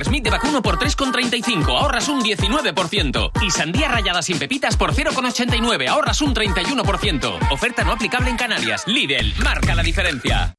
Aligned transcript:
Smith 0.00 0.24
de 0.24 0.30
vacuno 0.30 0.62
por 0.62 0.78
3,35, 0.78 1.68
ahorras 1.68 2.08
un 2.08 2.22
19%. 2.22 3.30
Y 3.42 3.50
sandía 3.50 3.88
rayada 3.88 4.22
sin 4.22 4.38
pepitas 4.38 4.76
por 4.76 4.94
0,89, 4.94 5.88
ahorras 5.88 6.20
un 6.22 6.34
31%. 6.34 7.52
Oferta 7.52 7.84
no 7.84 7.92
aplicable 7.92 8.30
en 8.30 8.36
Canarias. 8.36 8.84
Lidl, 8.86 9.34
marca 9.42 9.74
la 9.74 9.82
diferencia. 9.82 10.54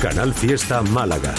Canal 0.00 0.32
Fiesta 0.32 0.82
Málaga. 0.82 1.34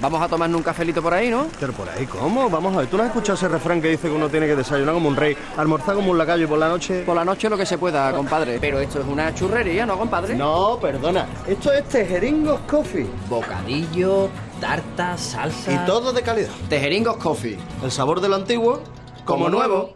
Vamos 0.00 0.22
a 0.22 0.28
tomarnos 0.28 0.58
un 0.58 0.62
cafelito 0.62 1.02
por 1.02 1.12
ahí, 1.12 1.28
¿no? 1.28 1.48
Pero 1.58 1.72
por 1.72 1.88
ahí, 1.88 2.06
¿cómo? 2.06 2.48
Vamos 2.48 2.76
a 2.76 2.80
ver, 2.80 2.86
¿tú 2.86 2.96
no 2.96 3.02
has 3.02 3.08
escuchado 3.08 3.34
ese 3.34 3.48
refrán 3.48 3.82
que 3.82 3.88
dice 3.88 4.08
que 4.08 4.14
uno 4.14 4.28
tiene 4.28 4.46
que 4.46 4.54
desayunar 4.54 4.94
como 4.94 5.08
un 5.08 5.16
rey, 5.16 5.36
almorzar 5.56 5.96
como 5.96 6.12
un 6.12 6.18
lacayo 6.18 6.44
y 6.44 6.46
por 6.46 6.58
la 6.58 6.68
noche... 6.68 7.02
Por 7.02 7.16
la 7.16 7.24
noche 7.24 7.48
lo 7.48 7.56
que 7.56 7.66
se 7.66 7.78
pueda, 7.78 8.12
compadre. 8.12 8.58
Pero 8.60 8.78
esto 8.78 9.00
es 9.00 9.06
una 9.06 9.34
churrería, 9.34 9.86
¿no, 9.86 9.98
compadre? 9.98 10.36
No, 10.36 10.78
perdona. 10.80 11.26
Esto 11.48 11.72
es 11.72 11.88
Tejeringos 11.88 12.60
Coffee. 12.60 13.08
Bocadillo, 13.28 14.28
tarta, 14.60 15.16
salsa... 15.18 15.72
Y 15.72 15.86
todo 15.86 16.12
de 16.12 16.22
calidad. 16.22 16.50
Tejeringos 16.68 17.16
Coffee. 17.16 17.58
El 17.82 17.90
sabor 17.90 18.20
del 18.20 18.34
antiguo, 18.34 18.82
como 19.24 19.48
nuevo. 19.48 19.94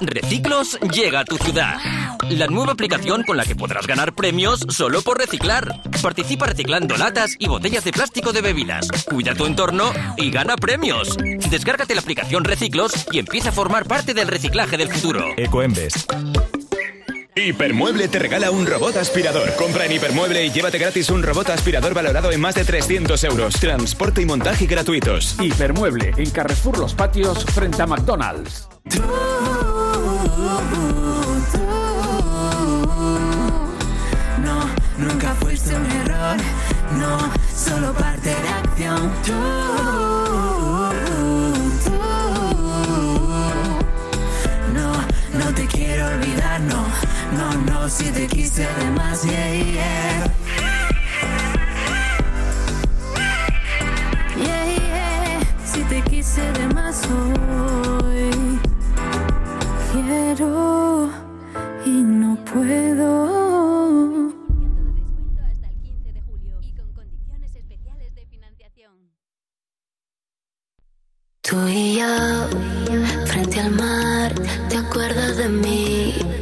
Reciclos 0.00 0.78
llega 0.80 1.20
a 1.20 1.24
tu 1.24 1.36
ciudad. 1.36 1.76
La 2.30 2.46
nueva 2.46 2.72
aplicación 2.72 3.22
con 3.24 3.36
la 3.36 3.44
que 3.44 3.54
podrás 3.54 3.86
ganar 3.86 4.14
premios 4.14 4.64
solo 4.68 5.02
por 5.02 5.18
reciclar. 5.18 5.82
Participa 6.02 6.46
reciclando 6.46 6.96
latas 6.96 7.36
y 7.38 7.48
botellas 7.48 7.84
de 7.84 7.92
plástico 7.92 8.32
de 8.32 8.40
bebidas. 8.40 8.88
Cuida 9.08 9.34
tu 9.34 9.46
entorno 9.46 9.92
y 10.16 10.30
gana 10.30 10.56
premios. 10.56 11.16
Descárgate 11.50 11.94
la 11.94 12.00
aplicación 12.00 12.44
Reciclos 12.44 12.92
y 13.12 13.18
empieza 13.18 13.50
a 13.50 13.52
formar 13.52 13.86
parte 13.86 14.14
del 14.14 14.28
reciclaje 14.28 14.76
del 14.76 14.92
futuro. 14.92 15.26
Ecoembes. 15.36 16.06
Hipermueble 17.34 18.08
te 18.08 18.18
regala 18.18 18.50
un 18.50 18.66
robot 18.66 18.96
aspirador. 18.96 19.54
Compra 19.56 19.86
en 19.86 19.92
Hipermueble 19.92 20.44
y 20.44 20.50
llévate 20.50 20.76
gratis 20.78 21.08
un 21.08 21.22
robot 21.22 21.48
aspirador 21.48 21.94
valorado 21.94 22.30
en 22.30 22.40
más 22.40 22.54
de 22.54 22.64
300 22.64 23.24
euros. 23.24 23.54
Transporte 23.54 24.20
y 24.20 24.26
montaje 24.26 24.66
gratuitos. 24.66 25.36
Hipermueble, 25.40 26.12
en 26.18 26.30
Carrefour 26.30 26.78
Los 26.78 26.94
Patios, 26.94 27.44
frente 27.46 27.80
a 27.80 27.86
McDonald's. 27.86 28.68
No, 34.44 34.66
nunca 34.98 35.34
fuiste 35.36 35.74
un 35.74 35.86
error. 35.86 36.36
No, 36.98 37.18
solo 37.56 37.94
parte 37.94 38.28
de 38.28 38.48
acción. 38.48 39.12
Tú, 39.24 39.32
tú. 41.84 41.92
No, 44.74 44.92
no 45.38 45.54
te 45.54 45.66
quiero 45.66 46.08
olvidar. 46.08 46.60
No, 46.60 46.91
no, 47.56 47.88
si 47.88 48.04
te 48.10 48.26
quise 48.26 48.64
además. 48.64 49.22
Yeah, 49.24 49.54
yeah. 49.54 50.34
Yeah, 54.36 54.64
yeah, 54.64 55.40
si 55.64 55.82
te 55.84 56.02
quise 56.02 56.42
de 56.52 56.66
más 56.74 57.02
hoy. 57.06 58.30
Quiero 59.92 61.10
y 61.84 62.02
no 62.02 62.36
puedo. 62.44 63.42
Tú 71.42 71.68
y 71.68 71.96
yo, 71.98 72.48
frente 73.26 73.60
al 73.60 73.72
mar, 73.72 74.32
¿te 74.70 74.76
acuerdas 74.78 75.36
de 75.36 75.48
mí? 75.48 76.41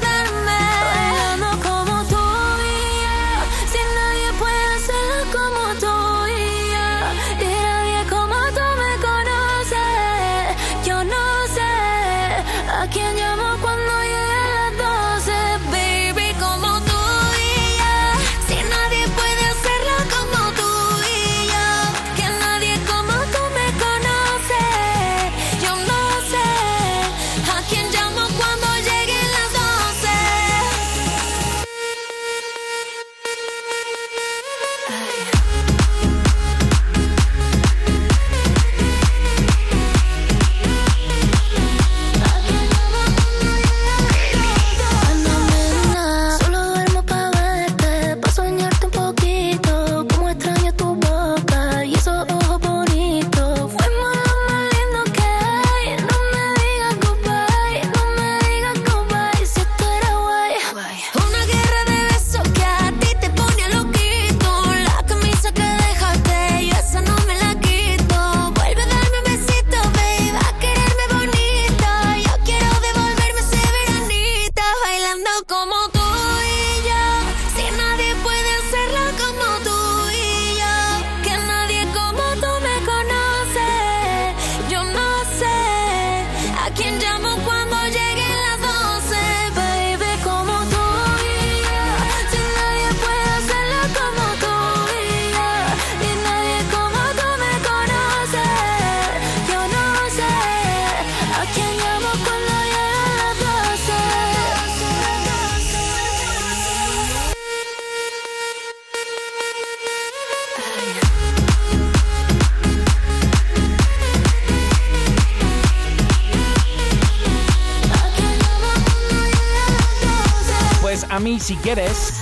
Quieres, 121.61 122.21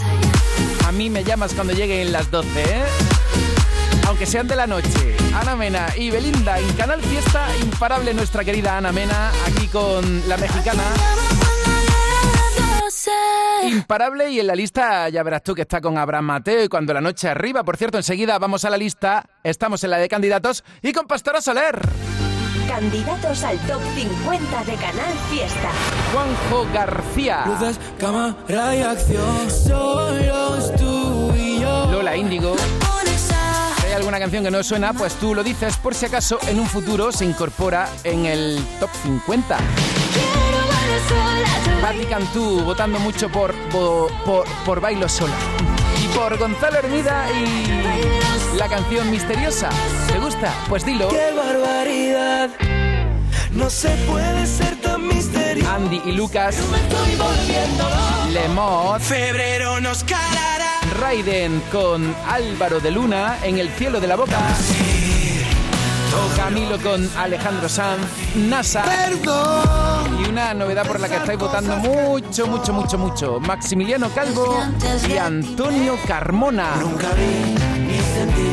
a 0.86 0.92
mí 0.92 1.10
me 1.10 1.24
llamas 1.24 1.54
cuando 1.54 1.74
lleguen 1.74 2.12
las 2.12 2.30
12, 2.30 2.48
¿eh? 2.62 2.84
Aunque 4.08 4.26
sean 4.26 4.48
de 4.48 4.56
la 4.56 4.68
noche. 4.68 5.16
Ana 5.34 5.56
Mena 5.56 5.88
y 5.98 6.10
Belinda 6.10 6.60
en 6.60 6.72
Canal 6.74 7.02
Fiesta, 7.02 7.48
imparable 7.62 8.14
nuestra 8.14 8.44
querida 8.44 8.78
Ana 8.78 8.92
Mena, 8.92 9.32
aquí 9.48 9.68
con 9.68 10.28
la 10.28 10.38
mexicana. 10.38 10.84
Imparable 13.64 14.30
y 14.32 14.40
en 14.40 14.48
la 14.48 14.56
lista 14.56 15.10
ya 15.10 15.24
verás 15.24 15.44
tú 15.44 15.54
que 15.54 15.62
está 15.62 15.80
con 15.80 15.98
Abraham 15.98 16.26
Mateo 16.26 16.64
y 16.64 16.68
cuando 16.68 16.94
la 16.94 17.02
noche 17.02 17.30
arriba. 17.30 17.64
Por 17.64 17.78
cierto, 17.78 17.98
enseguida 17.98 18.38
vamos 18.40 18.66
a 18.66 18.70
la 18.70 18.78
lista, 18.78 19.26
estamos 19.44 19.84
en 19.84 19.92
la 19.92 19.98
de 19.98 20.10
candidatos 20.10 20.64
y 20.82 20.92
con 20.92 21.08
Pastora 21.08 21.42
Soler. 21.42 21.80
Candidatos 22.70 23.44
al 23.44 23.58
top 23.62 23.82
50 23.96 24.64
de 24.64 24.76
Canal 24.76 25.14
Fiesta. 25.32 25.72
Juanjo 26.14 26.68
García. 26.72 27.44
Luces, 27.48 27.80
cámara 28.00 28.76
y 28.76 28.82
acción. 28.82 29.50
Solos 29.50 30.72
tú 30.78 31.34
y 31.36 31.60
yo. 31.62 31.92
Lola 31.92 32.16
Índigo. 32.16 32.56
Si 33.82 33.88
hay 33.88 33.94
alguna 33.94 34.20
canción 34.20 34.44
que 34.44 34.52
no 34.52 34.62
suena, 34.62 34.94
pues 34.94 35.16
tú 35.16 35.34
lo 35.34 35.44
dices 35.44 35.78
por 35.78 35.96
si 35.96 36.06
acaso 36.06 36.38
en 36.48 36.60
un 36.60 36.68
futuro 36.68 37.12
se 37.12 37.26
incorpora 37.26 37.90
en 38.04 38.28
el 38.28 38.64
top 38.80 38.92
50. 39.02 39.58
Quiero 40.14 40.68
bailar 40.68 41.82
Patti 41.82 42.06
Cantú 42.06 42.62
votando 42.64 43.00
mucho 43.00 43.30
por, 43.30 43.52
por, 43.72 44.12
por, 44.24 44.46
por 44.64 44.80
Bailo 44.80 45.10
Sola. 45.10 45.34
Por 46.20 46.38
Gonzalo 46.38 46.80
Hermida 46.80 47.28
y 47.32 48.58
la 48.58 48.68
canción 48.68 49.10
misteriosa. 49.10 49.70
¿Te 50.12 50.20
gusta? 50.20 50.54
Pues 50.68 50.86
dilo. 50.86 51.08
¡Qué 51.08 51.32
barbaridad! 51.34 52.50
No 53.52 53.70
se 53.70 53.88
puede 54.06 54.46
ser 54.46 54.76
tan 54.82 55.08
misterioso. 55.08 55.72
Andy 55.72 56.02
y 56.06 56.12
Lucas. 56.12 56.58
Lemot. 58.34 59.00
Febrero 59.00 59.80
nos 59.80 60.04
calará. 60.04 60.82
Raiden 61.00 61.64
con 61.72 62.14
Álvaro 62.28 62.82
de 62.82 62.92
Luna 62.92 63.38
en 63.42 63.58
el 63.58 63.70
cielo 63.70 64.02
de 64.02 64.08
la 64.08 64.18
boca. 64.18 64.40
Camilo 66.36 66.78
con 66.80 67.10
Alejandro 67.18 67.70
Sanz, 67.70 68.02
NASA. 68.36 68.84
Y 70.20 70.30
una 70.30 70.54
novedad 70.54 70.86
por 70.88 71.00
la 71.00 71.08
que 71.08 71.16
estáis 71.18 71.40
votando 71.40 71.76
mucho, 71.78 72.48
mucho, 72.48 72.74
mucho, 72.74 72.98
mucho. 72.98 73.40
Maximiliano 73.40 74.10
Calvo 74.10 74.58
y 75.08 75.18
Antonio 75.18 75.96
Carmona. 76.08 76.76
Nunca 76.80 77.10
vi 77.14 77.56
ni 77.86 77.98
sentí 78.00 78.49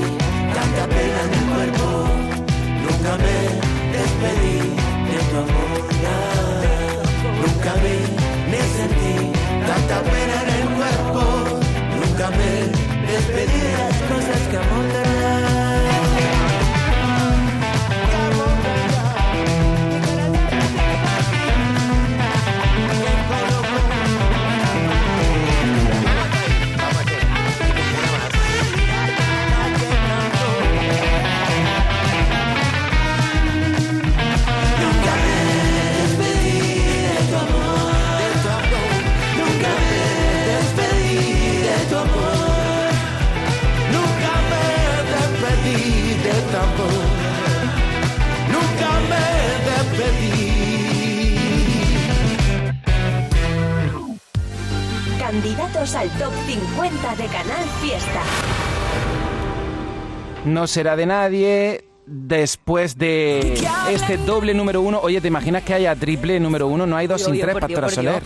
No 60.66 60.68
será 60.68 60.96
de 60.96 61.06
nadie. 61.06 61.84
Después 62.06 62.98
de 62.98 63.54
este 63.88 64.16
doble 64.16 64.52
número 64.52 64.80
uno, 64.80 64.98
oye, 65.00 65.20
¿te 65.20 65.28
imaginas 65.28 65.62
que 65.62 65.74
haya 65.74 65.94
triple 65.94 66.40
número 66.40 66.66
uno? 66.66 66.88
No 66.88 66.96
hay 66.96 67.06
dos 67.06 67.18
Dios, 67.18 67.26
sin 67.26 67.34
Dios, 67.34 67.44
tres, 67.46 67.68
Dios, 67.68 67.80
Pastora 67.80 67.88
Soler. 67.88 68.22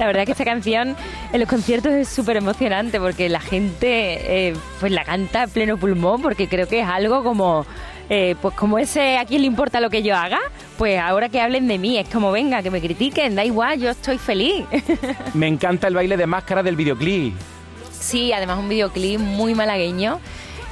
La 0.00 0.06
verdad 0.06 0.24
que 0.24 0.32
esta 0.32 0.44
canción 0.44 0.96
en 1.32 1.38
los 1.38 1.48
conciertos 1.48 1.92
es 1.92 2.08
súper 2.08 2.38
emocionante 2.38 2.98
porque 2.98 3.28
la 3.28 3.38
gente 3.38 4.48
eh, 4.48 4.56
pues 4.80 4.90
la 4.90 5.04
canta 5.04 5.44
a 5.44 5.46
pleno 5.46 5.76
pulmón 5.76 6.22
porque 6.22 6.48
creo 6.48 6.66
que 6.66 6.80
es 6.80 6.88
algo 6.88 7.22
como 7.22 7.64
eh, 8.08 8.34
pues 8.42 8.56
como 8.56 8.80
ese 8.80 9.16
a 9.16 9.24
quién 9.26 9.42
le 9.42 9.46
importa 9.46 9.78
lo 9.78 9.90
que 9.90 10.02
yo 10.02 10.16
haga 10.16 10.40
pues 10.76 10.98
ahora 10.98 11.28
que 11.28 11.40
hablen 11.40 11.68
de 11.68 11.78
mí 11.78 11.98
es 11.98 12.08
como 12.08 12.32
venga 12.32 12.64
que 12.64 12.72
me 12.72 12.80
critiquen 12.80 13.36
da 13.36 13.44
igual 13.44 13.78
yo 13.78 13.90
estoy 13.90 14.18
feliz 14.18 14.64
Me 15.34 15.46
encanta 15.46 15.86
el 15.86 15.94
baile 15.94 16.16
de 16.16 16.26
máscara 16.26 16.64
del 16.64 16.74
videoclip. 16.74 17.32
sí 17.92 18.32
además 18.32 18.58
un 18.58 18.68
videoclip 18.68 19.20
muy 19.20 19.54
malagueño 19.54 20.18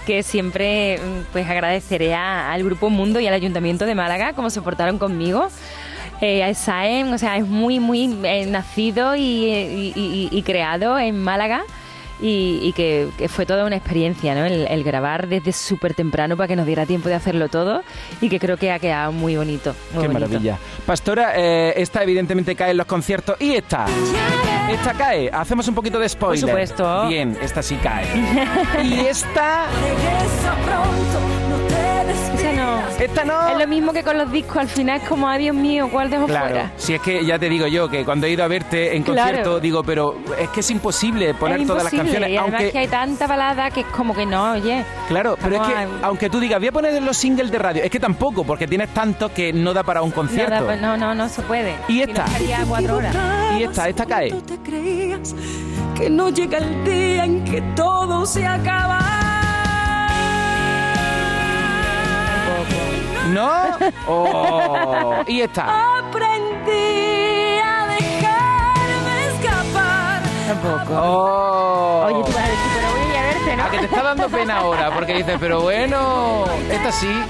que 0.09 0.23
siempre 0.23 0.97
mm, 0.99 1.33
pues 1.33 1.47
agradeceré 1.47 2.15
a- 2.15 2.51
al 2.51 2.65
Grupo 2.65 2.89
Mundo 2.89 3.21
y 3.21 3.27
al 3.27 3.35
Ayuntamiento 3.35 3.85
de 3.85 3.95
Málaga 3.95 4.33
como 4.33 4.49
se 4.49 4.63
portaron 4.63 4.99
conmigo. 4.99 5.49
Eh, 6.23 6.53
Saem, 6.55 7.13
o 7.13 7.19
sea, 7.19 7.37
es 7.37 7.47
muy, 7.47 7.79
muy 7.79 8.19
eh, 8.25 8.47
nacido 8.47 9.15
y 9.17 10.43
creado 10.47 10.99
en 10.99 11.23
Málaga 11.23 11.63
y, 12.21 12.61
y 12.63 12.73
que, 12.73 13.09
que 13.17 13.29
fue 13.29 13.47
toda 13.47 13.65
una 13.65 13.77
experiencia, 13.77 14.35
¿no? 14.35 14.45
El, 14.45 14.67
el 14.67 14.85
grabar 14.85 15.29
desde 15.29 15.53
súper 15.53 15.95
temprano 15.95 16.37
para 16.37 16.49
que 16.49 16.57
nos 16.57 16.67
diera 16.67 16.87
tiempo 16.87 17.09
de 17.09 17.15
hacerlo 17.15 17.49
todo 17.49 17.83
y 18.21 18.29
que 18.29 18.39
creo 18.41 18.57
que 18.57 18.71
ha 18.73 18.79
quedado 18.79 19.13
muy 19.13 19.37
bonito. 19.37 19.75
muy 19.93 20.03
Qué 20.03 20.09
bonito. 20.09 20.29
maravilla. 20.29 20.59
Pastora, 20.87 21.33
eh, 21.37 21.75
esta 21.77 22.03
evidentemente 22.03 22.55
cae 22.57 22.73
en 22.73 22.77
los 22.77 22.87
conciertos. 22.87 23.37
¿Y 23.41 23.55
esta? 23.55 23.87
Esta 24.71 24.93
cae. 24.95 25.31
Hacemos 25.33 25.67
un 25.69 25.75
poquito 25.75 25.99
de 25.99 26.09
spoiler. 26.09 26.41
Por 26.41 26.51
supuesto. 26.51 27.09
Bien, 27.09 27.37
esta 27.41 27.63
sí 27.63 27.77
cae. 27.77 28.07
y 28.85 29.01
esta... 29.01 29.67
Esa 32.35 32.53
no. 32.53 32.79
Esta 32.99 33.25
no. 33.25 33.49
Es 33.49 33.59
lo 33.59 33.67
mismo 33.67 33.93
que 33.93 34.03
con 34.03 34.19
los 34.19 34.31
discos, 34.31 34.57
al 34.59 34.69
final 34.69 35.01
es 35.01 35.09
como, 35.09 35.29
ay 35.29 35.43
Dios 35.43 35.55
mío, 35.57 35.89
¿cuál 35.91 36.11
dejo 36.11 36.27
Claro, 36.27 36.49
fuera? 36.49 36.73
si 36.77 36.95
es 36.95 37.01
que 37.01 37.25
ya 37.25 37.39
te 37.39 37.49
digo 37.49 37.67
yo 37.67 37.89
que 37.89 38.05
cuando 38.05 38.27
he 38.27 38.31
ido 38.31 38.45
a 38.45 38.49
verte 38.49 38.97
en 38.97 39.03
Claro. 39.03 39.23
concierto 39.29 39.61
digo, 39.61 39.83
pero 39.83 40.15
es 40.39 40.49
que 40.51 40.61
es 40.61 40.71
imposible 40.71 41.35
poner 41.35 41.61
es 41.61 41.67
todas 41.67 41.85
las 41.85 41.93
canciones, 41.93 42.29
y 42.31 42.37
además 42.37 42.55
aunque 42.61 42.73
que 42.73 42.79
hay 42.79 42.89
tanta 42.89 43.27
balada 43.27 43.71
que 43.71 43.81
es 43.81 43.87
como 43.87 44.15
que 44.15 44.27
no, 44.27 44.53
oye. 44.53 44.85
claro, 45.09 45.37
pero 45.43 45.57
es 45.57 45.63
que 45.69 45.75
a- 45.75 45.87
aunque 46.03 46.29
tú 46.31 46.41
digas 46.41 46.59
voy 46.59 46.69
a 46.69 46.73
poner 46.73 47.01
los 47.03 47.17
singles 47.17 47.51
de 47.51 47.59
radio, 47.59 47.83
es 47.83 47.91
que 47.91 48.01
tampoco, 48.01 48.45
porque 48.45 48.67
tienes 48.67 48.93
tanto 48.93 49.33
que 49.33 49.53
no 49.53 49.73
da 49.73 49.83
para 49.83 50.03
un 50.03 50.11
concierto. 50.11 50.65
Pues 50.65 50.81
no, 50.81 50.97
no, 50.97 51.15
no 51.15 51.29
se 51.29 51.43
puede. 51.43 51.75
Y 51.89 51.95
Si 51.95 52.03
esta. 52.03 52.25
cuatro 52.69 52.97
horas. 52.97 53.15
Y 53.59 53.63
esta, 53.63 53.89
esta 53.89 54.07
cae. 54.07 54.35
que 55.97 56.11
no 56.11 56.29
llega 56.31 56.59
el 56.59 56.85
día 56.85 57.25
en 57.25 57.45
que 57.45 57.61
todo 57.75 58.25
se 58.27 58.47
acaba. 58.47 58.99
¿No? 63.29 63.51
Oh, 64.07 65.23
y 65.27 65.41
esta. 65.43 65.99
Aprendí 65.99 67.59
a 67.63 67.87
dejarme 67.87 69.27
escapar. 69.35 70.23
Tampoco. 70.49 70.95
Oh. 71.01 72.05
Oye, 72.07 72.25
tú 72.25 72.33
vas 72.33 72.37
a 72.45 72.49
decir, 72.49 72.71
pero 72.75 72.91
voy 72.93 73.01
a 73.01 73.09
ir 73.11 73.17
a 73.17 73.23
verte, 73.23 73.57
¿no? 73.57 73.65
A 73.65 73.71
que 73.71 73.79
te 73.79 73.85
está 73.85 74.03
dando 74.03 74.29
pena 74.29 74.57
ahora, 74.59 74.91
porque 74.95 75.15
dices, 75.15 75.37
pero 75.39 75.61
bueno, 75.61 76.45
esta 76.71 76.93
sí. 76.93 77.23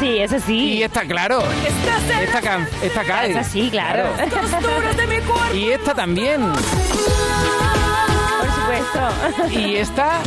Sí, 0.00 0.18
eso 0.18 0.38
sí. 0.40 0.74
Y 0.74 0.82
esta, 0.82 1.02
claro. 1.02 1.42
Esta, 2.20 2.40
can- 2.42 2.68
esta 2.82 3.04
cae. 3.04 3.30
Esa 3.30 3.44
sí, 3.44 3.70
claro. 3.70 4.08
Y 5.54 5.70
esta 5.70 5.94
también. 5.94 6.52
Supuesto. 8.78 9.50
Y 9.60 9.76
esta, 9.76 10.20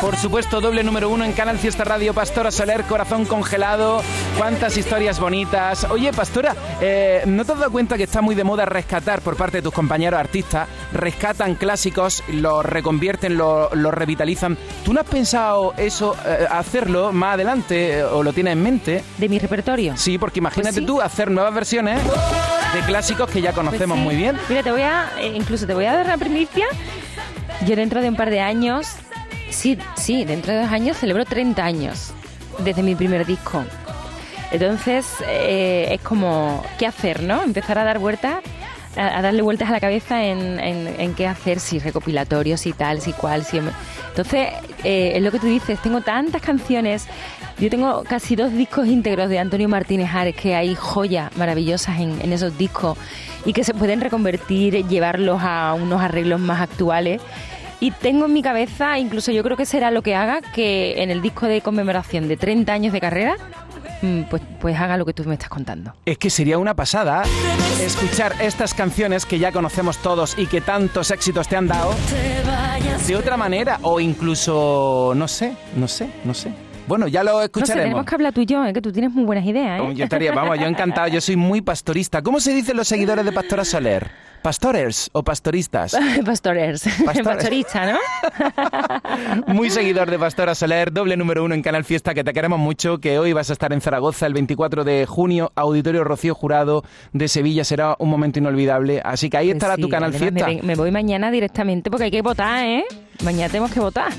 por 0.00 0.16
supuesto, 0.16 0.60
doble 0.60 0.82
número 0.82 1.08
uno 1.08 1.24
en 1.24 1.32
Canal 1.32 1.58
Fiesta 1.58 1.84
Radio, 1.84 2.12
Pastora 2.14 2.50
Soler, 2.50 2.82
Corazón 2.84 3.24
Congelado. 3.24 4.02
Cuántas 4.36 4.76
historias 4.76 5.20
bonitas. 5.20 5.84
Oye, 5.90 6.12
Pastora, 6.12 6.54
eh, 6.80 7.22
¿no 7.26 7.44
te 7.44 7.52
has 7.52 7.58
dado 7.60 7.70
cuenta 7.70 7.96
que 7.96 8.04
está 8.04 8.20
muy 8.20 8.34
de 8.34 8.44
moda 8.44 8.64
rescatar 8.64 9.20
por 9.20 9.36
parte 9.36 9.58
de 9.58 9.62
tus 9.62 9.72
compañeros 9.72 10.18
artistas? 10.18 10.68
Rescatan 10.92 11.54
clásicos, 11.54 12.22
los 12.28 12.64
reconvierten, 12.64 13.36
los 13.38 13.70
revitalizan. 13.94 14.56
¿Tú 14.84 14.92
no 14.92 15.00
has 15.00 15.06
pensado 15.06 15.74
eso, 15.76 16.16
eh, 16.26 16.46
hacerlo 16.50 17.12
más 17.12 17.34
adelante 17.34 17.98
eh, 17.98 18.04
o 18.04 18.22
lo 18.22 18.32
tienes 18.32 18.54
en 18.54 18.62
mente? 18.62 19.04
¿De 19.18 19.28
mi 19.28 19.38
repertorio? 19.38 19.96
Sí, 19.96 20.18
porque 20.18 20.40
imagínate 20.40 20.72
Pues 20.72 20.80
sí. 20.82 20.86
tú 20.86 21.00
hacer 21.00 21.30
nuevas 21.30 21.54
versiones 21.54 22.00
de 22.02 22.80
clásicos 22.86 23.30
que 23.30 23.40
ya 23.40 23.52
Pues 23.52 23.64
conocemos 23.66 23.98
sí. 23.98 24.02
muy 24.04 24.16
bien. 24.16 24.36
Mira, 24.48 24.62
te 24.62 24.72
voy 24.72 24.82
a, 24.82 25.10
incluso 25.34 25.66
te 25.66 25.74
voy 25.74 25.84
a 25.84 25.94
dar 25.94 26.06
una 26.06 26.18
primicia. 26.18 26.66
Yo 27.66 27.76
dentro 27.76 28.00
de 28.00 28.08
un 28.08 28.16
par 28.16 28.30
de 28.30 28.40
años, 28.40 28.88
sí, 29.50 29.78
sí, 29.96 30.24
dentro 30.24 30.52
de 30.52 30.62
dos 30.62 30.70
años 30.72 30.96
celebro 30.96 31.24
30 31.24 31.64
años 31.64 32.12
desde 32.64 32.82
mi 32.82 32.94
primer 32.94 33.24
disco. 33.24 33.64
Entonces, 34.50 35.06
eh, 35.26 35.88
es 35.92 36.00
como, 36.02 36.62
¿qué 36.78 36.86
hacer, 36.86 37.22
no? 37.22 37.42
Empezar 37.42 37.78
a 37.78 37.84
dar 37.84 37.98
vueltas, 37.98 38.36
a, 38.96 39.22
darle 39.22 39.40
vueltas 39.42 39.68
a 39.68 39.72
la 39.72 39.80
cabeza 39.80 40.22
en, 40.24 40.58
en- 40.60 41.14
qué 41.14 41.26
hacer, 41.26 41.58
si 41.60 41.78
recopilatorios, 41.78 42.60
si 42.60 42.72
tal, 42.72 43.00
si 43.00 43.12
cual, 43.12 43.44
si... 43.44 43.58
Entonces, 43.58 44.48
eh, 44.84 45.12
es 45.14 45.22
lo 45.22 45.30
que 45.30 45.38
tú 45.38 45.46
dices, 45.46 45.80
tengo 45.80 46.02
tantas 46.02 46.42
canciones, 46.42 47.06
yo 47.58 47.70
tengo 47.70 48.02
casi 48.04 48.36
dos 48.36 48.52
discos 48.52 48.86
íntegros 48.86 49.30
de 49.30 49.38
Antonio 49.38 49.68
Martínez 49.70 50.10
Ares, 50.12 50.34
que 50.36 50.54
hay 50.54 50.74
joyas 50.74 51.34
maravillosas 51.38 51.98
en, 52.00 52.20
en 52.20 52.32
esos 52.34 52.58
discos 52.58 52.98
y 53.46 53.54
que 53.54 53.64
se 53.64 53.72
pueden 53.72 54.02
reconvertir, 54.02 54.86
llevarlos 54.86 55.40
a 55.42 55.72
unos 55.72 56.02
arreglos 56.02 56.40
más 56.40 56.60
actuales. 56.60 57.22
Y 57.82 57.90
tengo 57.90 58.26
en 58.26 58.32
mi 58.32 58.42
cabeza, 58.42 58.96
incluso 59.00 59.32
yo 59.32 59.42
creo 59.42 59.56
que 59.56 59.66
será 59.66 59.90
lo 59.90 60.02
que 60.02 60.14
haga, 60.14 60.40
que 60.40 61.02
en 61.02 61.10
el 61.10 61.20
disco 61.20 61.46
de 61.46 61.62
conmemoración 61.62 62.28
de 62.28 62.36
30 62.36 62.72
años 62.72 62.92
de 62.92 63.00
carrera, 63.00 63.34
mm, 64.02 64.20
pues, 64.30 64.40
pues 64.60 64.78
haga 64.78 64.96
lo 64.96 65.04
que 65.04 65.12
tú 65.12 65.24
me 65.24 65.34
estás 65.34 65.48
contando. 65.48 65.92
Es 66.06 66.16
que 66.16 66.30
sería 66.30 66.58
una 66.58 66.74
pasada 66.74 67.24
escuchar 67.80 68.36
estas 68.40 68.72
canciones 68.72 69.26
que 69.26 69.40
ya 69.40 69.50
conocemos 69.50 69.98
todos 69.98 70.38
y 70.38 70.46
que 70.46 70.60
tantos 70.60 71.10
éxitos 71.10 71.48
te 71.48 71.56
han 71.56 71.66
dado 71.66 71.92
de 73.04 73.16
otra 73.16 73.36
manera 73.36 73.80
o 73.82 73.98
incluso, 73.98 75.12
no 75.16 75.26
sé, 75.26 75.56
no 75.74 75.88
sé, 75.88 76.08
no 76.22 76.34
sé. 76.34 76.52
Bueno, 76.86 77.08
ya 77.08 77.24
lo 77.24 77.32
No 77.32 77.38
sé, 77.40 77.44
escucharemos. 77.46 77.82
tenemos 77.84 78.06
que 78.06 78.14
hablar 78.14 78.32
tú 78.32 78.42
y 78.42 78.46
yo, 78.46 78.64
¿eh? 78.64 78.72
que 78.72 78.80
tú 78.80 78.92
tienes 78.92 79.10
muy 79.10 79.24
buenas 79.24 79.44
ideas. 79.44 79.80
¿eh? 79.80 79.94
Yo 79.96 80.04
estaría, 80.04 80.30
vamos, 80.30 80.56
yo 80.56 80.66
encantado, 80.66 81.08
yo 81.08 81.20
soy 81.20 81.34
muy 81.34 81.62
pastorista. 81.62 82.22
¿Cómo 82.22 82.38
se 82.38 82.54
dicen 82.54 82.76
los 82.76 82.86
seguidores 82.86 83.24
de 83.24 83.32
Pastora 83.32 83.64
Soler? 83.64 84.31
¿Pastores 84.42 85.08
o 85.12 85.22
pastoristas? 85.22 85.92
Pastores. 86.24 86.82
Pastores. 87.04 87.22
Pastorista, 87.22 87.92
¿no? 87.92 87.98
Muy 89.54 89.70
seguidor 89.70 90.10
de 90.10 90.18
Pastora 90.18 90.54
Soler, 90.54 90.92
doble 90.92 91.16
número 91.16 91.44
uno 91.44 91.54
en 91.54 91.62
Canal 91.62 91.84
Fiesta, 91.84 92.12
que 92.12 92.24
te 92.24 92.32
queremos 92.32 92.58
mucho, 92.58 92.98
que 92.98 93.18
hoy 93.18 93.32
vas 93.32 93.50
a 93.50 93.52
estar 93.52 93.72
en 93.72 93.80
Zaragoza 93.80 94.26
el 94.26 94.34
24 94.34 94.84
de 94.84 95.06
junio, 95.06 95.52
Auditorio 95.54 96.02
Rocío 96.04 96.34
Jurado 96.34 96.82
de 97.12 97.28
Sevilla, 97.28 97.64
será 97.64 97.94
un 97.98 98.10
momento 98.10 98.40
inolvidable. 98.40 99.00
Así 99.04 99.30
que 99.30 99.36
ahí 99.36 99.50
estará 99.50 99.74
Pues 99.74 99.82
tu 99.82 99.86
sí, 99.86 99.90
Canal 99.92 100.10
además 100.10 100.32
Fiesta. 100.32 100.46
Me, 100.48 100.62
me 100.62 100.74
voy 100.74 100.90
mañana 100.90 101.30
directamente 101.30 101.90
porque 101.90 102.04
hay 102.04 102.10
que 102.10 102.22
votar, 102.22 102.64
¿eh? 102.66 102.84
Mañana 103.22 103.48
tenemos 103.48 103.70
que 103.70 103.80
votar. 103.80 104.12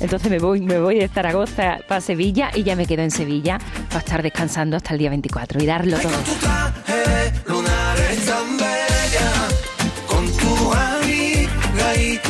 Entonces 0.00 0.30
me 0.30 0.38
voy, 0.38 0.60
me 0.60 0.78
voy 0.78 0.98
de 0.98 1.08
Zaragoza 1.08 1.78
para 1.88 2.00
Sevilla 2.00 2.50
y 2.54 2.62
ya 2.62 2.76
me 2.76 2.86
quedo 2.86 3.02
en 3.02 3.10
Sevilla 3.10 3.58
para 3.88 4.00
estar 4.00 4.22
descansando 4.22 4.76
hasta 4.76 4.92
el 4.92 4.98
día 4.98 5.10
24 5.10 5.62
y 5.62 5.66
darlo 5.66 5.98
todo. 5.98 6.12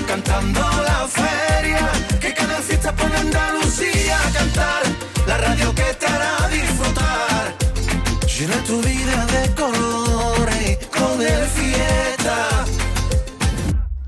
Cantando 0.06 0.60
la 0.60 1.06
feria 1.08 1.88
que 2.20 2.32
cada 2.34 2.60
fiesta 2.60 2.94
pone 2.94 3.16
Andalucía 3.16 4.16
a 4.26 4.32
cantar 4.32 4.82
la 5.26 5.38
radio 5.38 5.74
que 5.74 5.94
te 5.98 6.06
hará 6.06 6.48
disfrutar 6.48 7.54
llena 8.26 8.64
tu 8.64 8.80
vida 8.82 9.26
de 9.26 9.54
colores 9.54 10.78
con 10.88 11.20
el 11.20 11.46
fiesta 11.46 12.64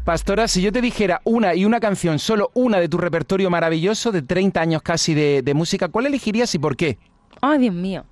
Pastora, 0.04 0.49
si 0.49 0.62
yo 0.62 0.72
te 0.72 0.80
dijera 0.80 1.20
una 1.25 1.54
y 1.54 1.64
una 1.64 1.78
canción, 1.78 2.18
solo 2.18 2.50
una 2.54 2.80
de 2.80 2.88
tu 2.88 2.99
repertorio 2.99 3.50
maravilloso 3.50 4.10
de 4.10 4.22
30 4.22 4.60
años 4.60 4.82
casi 4.82 5.14
de, 5.14 5.42
de 5.42 5.54
música, 5.54 5.88
¿cuál 5.88 6.06
elegirías 6.06 6.54
y 6.54 6.58
por 6.58 6.76
qué? 6.76 6.99
Ay, 7.40 7.58
Dios 7.58 7.75
mío. 7.75 8.04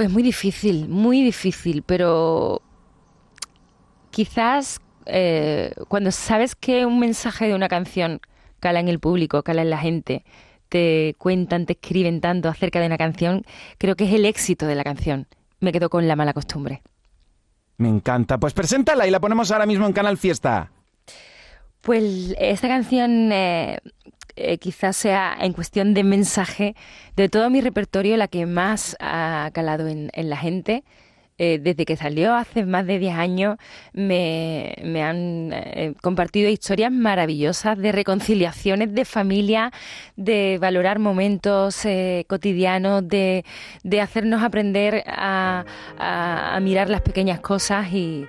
Es 0.00 0.10
muy 0.10 0.22
difícil, 0.22 0.88
muy 0.88 1.22
difícil, 1.22 1.82
pero 1.82 2.62
quizás 4.10 4.80
eh, 5.06 5.72
cuando 5.88 6.10
sabes 6.10 6.54
que 6.54 6.86
un 6.86 6.98
mensaje 6.98 7.46
de 7.48 7.54
una 7.54 7.68
canción 7.68 8.20
cala 8.60 8.80
en 8.80 8.88
el 8.88 9.00
público, 9.00 9.42
cala 9.42 9.62
en 9.62 9.70
la 9.70 9.78
gente, 9.78 10.24
te 10.68 11.14
cuentan, 11.18 11.66
te 11.66 11.74
escriben 11.74 12.20
tanto 12.20 12.48
acerca 12.48 12.80
de 12.80 12.86
una 12.86 12.96
canción, 12.96 13.44
creo 13.78 13.96
que 13.96 14.04
es 14.04 14.14
el 14.14 14.24
éxito 14.24 14.66
de 14.66 14.74
la 14.74 14.84
canción. 14.84 15.26
Me 15.60 15.72
quedo 15.72 15.90
con 15.90 16.08
la 16.08 16.16
mala 16.16 16.32
costumbre. 16.32 16.82
Me 17.76 17.88
encanta. 17.88 18.38
Pues 18.38 18.54
preséntala 18.54 19.06
y 19.06 19.10
la 19.10 19.20
ponemos 19.20 19.50
ahora 19.50 19.66
mismo 19.66 19.86
en 19.86 19.92
Canal 19.92 20.16
Fiesta. 20.16 20.70
Pues 21.80 22.34
esta 22.38 22.68
canción 22.68 23.32
eh, 23.32 23.78
eh, 24.36 24.58
quizás 24.58 24.96
sea 24.96 25.36
en 25.40 25.52
cuestión 25.52 25.94
de 25.94 26.04
mensaje 26.04 26.76
de 27.16 27.28
todo 27.28 27.50
mi 27.50 27.60
repertorio 27.60 28.16
la 28.16 28.28
que 28.28 28.46
más 28.46 28.96
ha 29.00 29.50
calado 29.52 29.88
en, 29.88 30.10
en 30.14 30.30
la 30.30 30.36
gente. 30.36 30.84
Eh, 31.44 31.58
desde 31.60 31.84
que 31.84 31.96
salió 31.96 32.36
hace 32.36 32.64
más 32.64 32.86
de 32.86 33.00
10 33.00 33.16
años 33.16 33.56
me, 33.92 34.76
han 35.02 35.50
eh, 35.52 35.92
compartido 36.00 36.48
historias 36.48 36.92
maravillosas 36.92 37.76
de 37.76 37.90
reconciliaciones 37.90 38.94
de 38.94 39.04
familia, 39.04 39.72
de 40.14 40.58
valorar 40.60 41.00
momentos 41.00 41.84
eh, 41.84 42.26
cotidianos, 42.28 43.08
de, 43.08 43.44
de 43.82 44.00
hacernos 44.00 44.44
aprender 44.44 45.02
a, 45.08 45.64
mirar 46.62 46.88
las 46.88 47.00
pequeñas 47.00 47.40
cosas 47.40 47.92
y, 47.92 48.24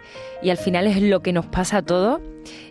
al 0.50 0.58
final 0.58 0.88
es 0.88 1.00
lo 1.00 1.22
que 1.22 1.34
nos 1.34 1.46
pasa 1.46 1.77
a 1.77 1.82
todos 1.84 2.20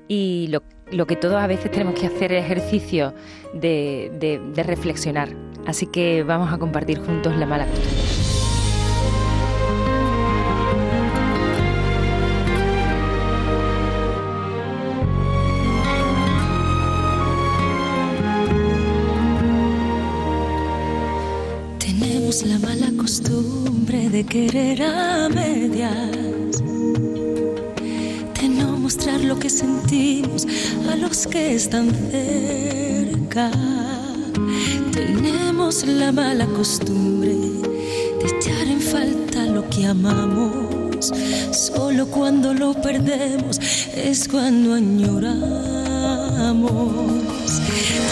y 0.08 0.48
lo, 0.50 0.64
lo 0.90 1.06
que 1.06 1.14
todos 1.14 1.36
a 1.36 1.46
veces 1.46 1.70
tenemos 1.70 1.94
que 1.94 2.08
hacer 2.08 2.32
es 2.32 2.44
ejercicio 2.44 3.14
de, 3.54 4.10
de- 4.18 4.40
de 4.40 4.62
reflexionar. 4.64 5.28
Así 5.68 5.86
que 5.86 6.24
vamos 6.24 6.52
a 6.52 6.58
compartir 6.58 6.98
juntos 6.98 7.36
la 7.36 7.46
mala 7.46 7.64
costumbre. 7.66 8.21
Tenemos 22.32 22.62
la 22.62 22.66
mala 22.66 22.90
costumbre 22.96 24.08
de 24.08 24.24
querer 24.24 24.82
a 24.82 25.28
medias, 25.28 26.62
de 28.40 28.48
no 28.48 28.78
mostrar 28.78 29.20
lo 29.20 29.38
que 29.38 29.50
sentimos 29.50 30.46
a 30.90 30.96
los 30.96 31.26
que 31.26 31.54
están 31.54 31.90
cerca. 32.10 33.50
Tenemos 34.92 35.86
la 35.86 36.10
mala 36.10 36.46
costumbre 36.46 37.34
de 37.34 38.26
echar 38.38 38.66
en 38.66 38.80
falta 38.80 39.44
lo 39.44 39.68
que 39.68 39.84
amamos, 39.84 41.12
solo 41.52 42.06
cuando 42.06 42.54
lo 42.54 42.72
perdemos 42.72 43.60
es 43.94 44.26
cuando 44.26 44.72
añoramos. 44.72 45.42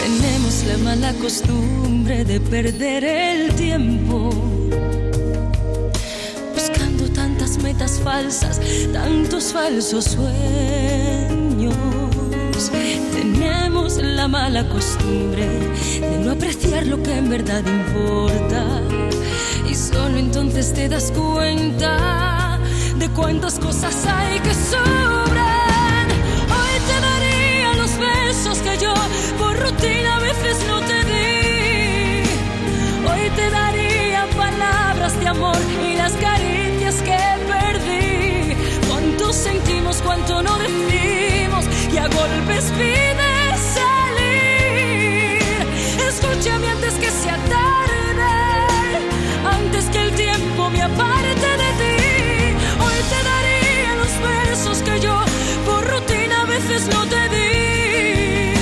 Tenemos 0.02 0.64
la 0.64 0.78
mala 0.78 1.12
costumbre 1.14 2.24
de 2.24 2.40
perder 2.40 3.04
el 3.04 3.54
tiempo 3.54 4.30
buscando 6.54 7.04
tantas 7.12 7.58
metas 7.62 8.00
falsas, 8.02 8.60
tantos 8.92 9.52
falsos 9.52 10.04
sueños. 10.04 11.76
Tenemos 13.12 13.98
la 13.98 14.26
mala 14.26 14.66
costumbre 14.68 15.46
de 16.00 16.18
no 16.24 16.32
apreciar 16.32 16.86
lo 16.86 17.02
que 17.02 17.18
en 17.18 17.28
verdad 17.28 17.62
importa 17.66 18.64
y 19.70 19.74
solo 19.74 20.16
entonces 20.16 20.72
te 20.72 20.88
das 20.88 21.12
cuenta 21.12 22.58
de 22.98 23.08
cuántas 23.10 23.58
cosas 23.58 23.94
hay 24.06 24.38
que 24.40 24.54
sobran. 24.54 25.29
Cuánto 40.10 40.42
no 40.42 40.58
decimos 40.58 41.64
y 41.92 41.96
a 41.96 42.08
golpes 42.08 42.64
pide 42.76 43.32
salir. 43.76 45.38
Escúchame 46.08 46.68
antes 46.68 46.94
que 46.94 47.10
sea 47.22 47.36
tarde, 47.58 48.32
antes 49.56 49.84
que 49.92 50.00
el 50.06 50.10
tiempo 50.16 50.68
me 50.70 50.82
aparte 50.82 51.50
de 51.62 51.70
ti. 51.80 51.96
Hoy 52.84 52.98
te 53.12 53.20
daría 53.30 53.90
los 54.02 54.12
besos 54.28 54.78
que 54.82 54.98
yo 54.98 55.16
por 55.64 55.80
rutina 55.88 56.42
a 56.42 56.46
veces 56.46 56.88
no 56.92 57.06
te 57.06 57.22
di. 57.34 58.54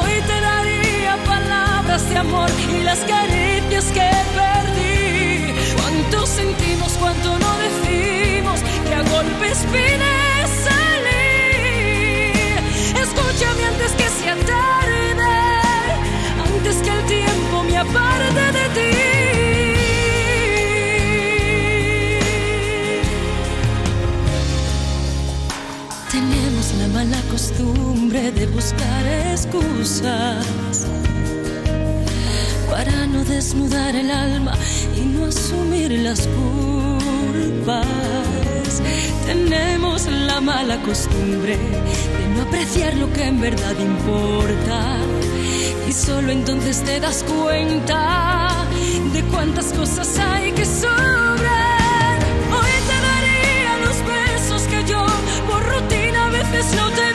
Hoy 0.00 0.14
te 0.30 0.38
daría 0.50 1.16
palabras 1.24 2.02
de 2.10 2.16
amor 2.18 2.50
y 2.76 2.82
las 2.82 2.98
caricias 3.12 3.84
que 3.96 4.10
perdí. 4.40 5.54
Cuánto 5.76 6.26
sentimos, 6.26 6.90
cuánto 6.98 7.38
no 7.38 7.52
decimos, 7.66 8.58
que 8.88 8.94
a 8.94 9.02
golpes 9.02 9.58
pide 9.70 10.13
costumbre 27.56 28.32
de 28.32 28.46
buscar 28.46 29.06
excusas 29.32 30.46
para 32.70 33.06
no 33.06 33.24
desnudar 33.24 33.94
el 33.94 34.10
alma 34.10 34.54
y 34.96 35.00
no 35.00 35.26
asumir 35.26 35.92
las 35.92 36.26
culpas. 36.26 37.86
Tenemos 39.26 40.06
la 40.06 40.40
mala 40.40 40.80
costumbre 40.82 41.56
de 41.56 42.28
no 42.34 42.42
apreciar 42.42 42.96
lo 42.96 43.12
que 43.12 43.24
en 43.24 43.40
verdad 43.40 43.74
importa 43.78 44.98
y 45.88 45.92
solo 45.92 46.32
entonces 46.32 46.82
te 46.82 46.98
das 46.98 47.24
cuenta 47.24 48.50
de 49.12 49.22
cuántas 49.24 49.72
cosas 49.72 50.18
hay 50.18 50.50
que 50.52 50.64
sobran. 50.64 52.18
Hoy 52.56 52.74
te 52.88 52.96
daría 53.08 53.76
los 53.84 53.96
besos 54.06 54.62
que 54.62 54.84
yo 54.90 55.06
por 55.48 55.62
rutina 55.64 56.26
a 56.26 56.30
veces 56.30 56.66
no 56.74 56.90
te 56.90 57.13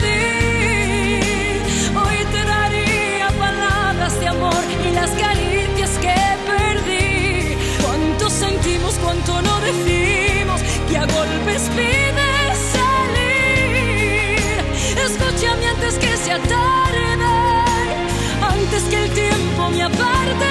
aparte. 19.94 20.49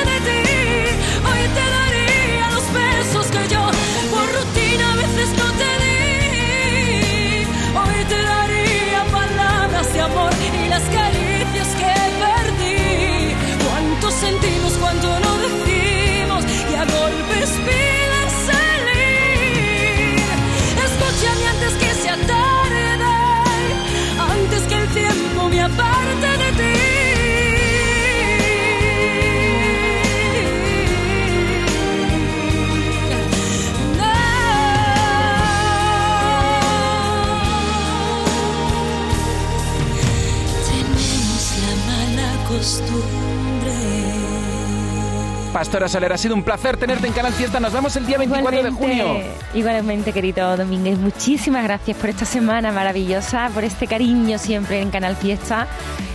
Soler, 45.87 46.11
ha 46.11 46.17
sido 46.17 46.35
un 46.35 46.43
placer 46.43 46.77
tenerte 46.77 47.07
en 47.07 47.13
Canal 47.13 47.31
Fiesta. 47.33 47.59
Nos 47.59 47.71
vemos 47.71 47.95
el 47.95 48.05
día 48.05 48.17
24 48.17 48.63
de 48.63 48.71
junio. 48.71 49.17
Igualmente, 49.53 50.11
querido 50.11 50.57
Domínguez, 50.57 50.97
muchísimas 50.97 51.63
gracias 51.63 51.95
por 51.97 52.09
esta 52.09 52.25
semana 52.25 52.71
maravillosa, 52.71 53.49
por 53.53 53.63
este 53.63 53.87
cariño 53.87 54.37
siempre 54.37 54.81
en 54.81 54.89
Canal 54.89 55.15
Fiesta. 55.15 55.67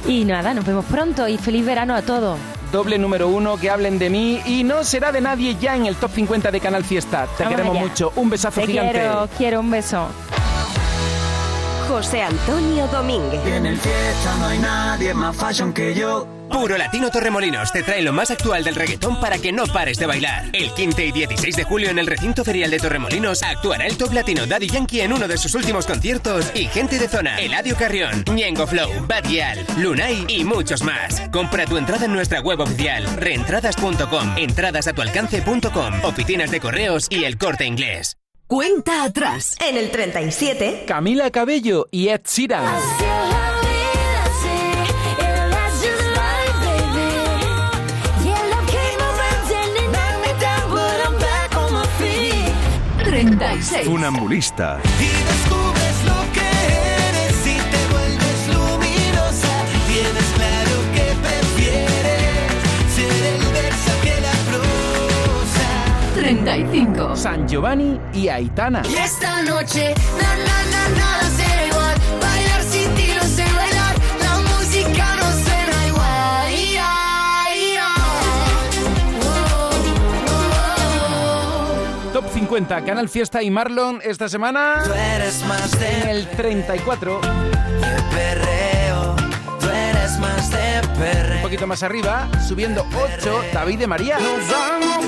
Y 0.06 0.24
nada, 0.24 0.52
nos 0.54 0.64
vemos 0.66 0.84
pronto 0.84 1.26
y 1.28 1.38
feliz 1.38 1.64
verano 1.64 1.94
a 1.94 2.02
todos. 2.02 2.38
Doble 2.72 2.98
número 2.98 3.28
uno, 3.28 3.56
que 3.56 3.70
hablen 3.70 3.98
de 4.00 4.10
mí 4.10 4.40
y 4.44 4.64
no 4.64 4.82
será 4.82 5.12
de 5.12 5.20
nadie 5.20 5.56
ya 5.60 5.76
en 5.76 5.86
el 5.86 5.94
top 5.94 6.10
50 6.12 6.50
de 6.50 6.60
Canal 6.60 6.82
Fiesta. 6.84 7.26
Te 7.36 7.44
Vamos 7.44 7.56
queremos 7.56 7.76
allá. 7.76 7.86
mucho. 7.88 8.12
Un 8.16 8.30
besazo 8.30 8.60
Te 8.60 8.66
gigante. 8.66 8.92
quiero, 8.92 9.28
quiero 9.38 9.60
un 9.60 9.70
beso. 9.70 10.08
José 11.94 12.22
Antonio 12.22 12.88
Domínguez. 12.88 13.40
En 13.46 13.66
el 13.66 13.78
fiesta 13.78 14.36
no 14.40 14.46
hay 14.46 14.58
nadie 14.58 15.14
más 15.14 15.36
fashion 15.36 15.72
que 15.72 15.94
yo. 15.94 16.26
Puro 16.50 16.76
Latino 16.76 17.08
Torremolinos 17.08 17.70
te 17.70 17.84
trae 17.84 18.02
lo 18.02 18.12
más 18.12 18.32
actual 18.32 18.64
del 18.64 18.74
reggaetón 18.74 19.20
para 19.20 19.38
que 19.38 19.52
no 19.52 19.64
pares 19.68 19.96
de 19.98 20.06
bailar. 20.06 20.46
El 20.52 20.74
15 20.74 21.06
y 21.06 21.12
16 21.12 21.54
de 21.54 21.62
julio 21.62 21.90
en 21.90 22.00
el 22.00 22.08
recinto 22.08 22.42
ferial 22.42 22.72
de 22.72 22.80
Torremolinos 22.80 23.44
actuará 23.44 23.86
el 23.86 23.96
top 23.96 24.12
latino 24.12 24.44
Daddy 24.44 24.70
Yankee 24.70 25.02
en 25.02 25.12
uno 25.12 25.28
de 25.28 25.38
sus 25.38 25.54
últimos 25.54 25.86
conciertos 25.86 26.50
y 26.52 26.64
gente 26.64 26.98
de 26.98 27.06
zona, 27.06 27.38
Eladio 27.38 27.76
Carrión, 27.76 28.24
Ñengo 28.28 28.66
Flow, 28.66 28.90
Bad 29.06 29.28
Gyal, 29.28 29.64
Lunay 29.78 30.24
y 30.26 30.42
muchos 30.42 30.82
más. 30.82 31.22
Compra 31.30 31.64
tu 31.64 31.76
entrada 31.76 32.06
en 32.06 32.12
nuestra 32.12 32.40
web 32.40 32.58
oficial, 32.58 33.06
reentradas.com, 33.18 34.36
entradasatualcance.com, 34.36 36.04
oficinas 36.04 36.50
de 36.50 36.58
correos 36.58 37.06
y 37.08 37.22
el 37.22 37.38
corte 37.38 37.64
inglés. 37.66 38.16
Cuenta 38.54 39.02
atrás. 39.02 39.56
En 39.58 39.76
el 39.76 39.90
37. 39.90 40.84
Camila 40.86 41.32
Cabello 41.32 41.88
y 41.90 42.06
Ed 42.10 42.20
Sheeran. 42.24 42.72
Funambulista. 53.84 54.80
Giovanni 67.54 68.00
y 68.12 68.26
Aitana. 68.28 68.82
Y 68.84 68.96
esta 68.96 69.40
noche, 69.42 69.94
na, 70.20 70.36
na, 70.44 70.64
na, 70.72 70.88
nada 70.98 71.30
será 71.36 71.66
igual. 71.66 71.94
Bailar 72.20 72.62
sin 72.64 72.92
ti 72.96 73.06
no 73.14 73.22
sé 73.22 73.44
bailar. 73.44 73.94
La 74.20 74.38
música 74.40 75.06
no 75.20 75.30
suena 75.44 75.86
igual. 75.86 76.46
Ay, 76.48 76.78
ay, 76.80 77.78
Top 82.12 82.24
50, 82.34 82.84
Canal 82.84 83.08
Fiesta 83.08 83.40
y 83.40 83.50
Marlon 83.52 84.00
esta 84.02 84.28
semana. 84.28 84.82
Tú 84.84 84.92
eres 84.92 85.44
más 85.44 85.70
de 85.78 86.00
En 86.02 86.08
el 86.08 86.26
34. 86.30 87.20
perreo. 87.20 89.14
Tú 89.60 89.68
eres 89.68 90.18
más 90.18 90.50
de 90.50 90.80
Un 90.88 90.98
perreo. 90.98 91.42
poquito 91.42 91.68
más 91.68 91.84
arriba, 91.84 92.26
subiendo 92.48 92.84
8, 93.20 93.42
David 93.52 93.78
de 93.78 93.86
María. 93.86 94.18
Nos 94.18 94.50
vamos 94.50 95.06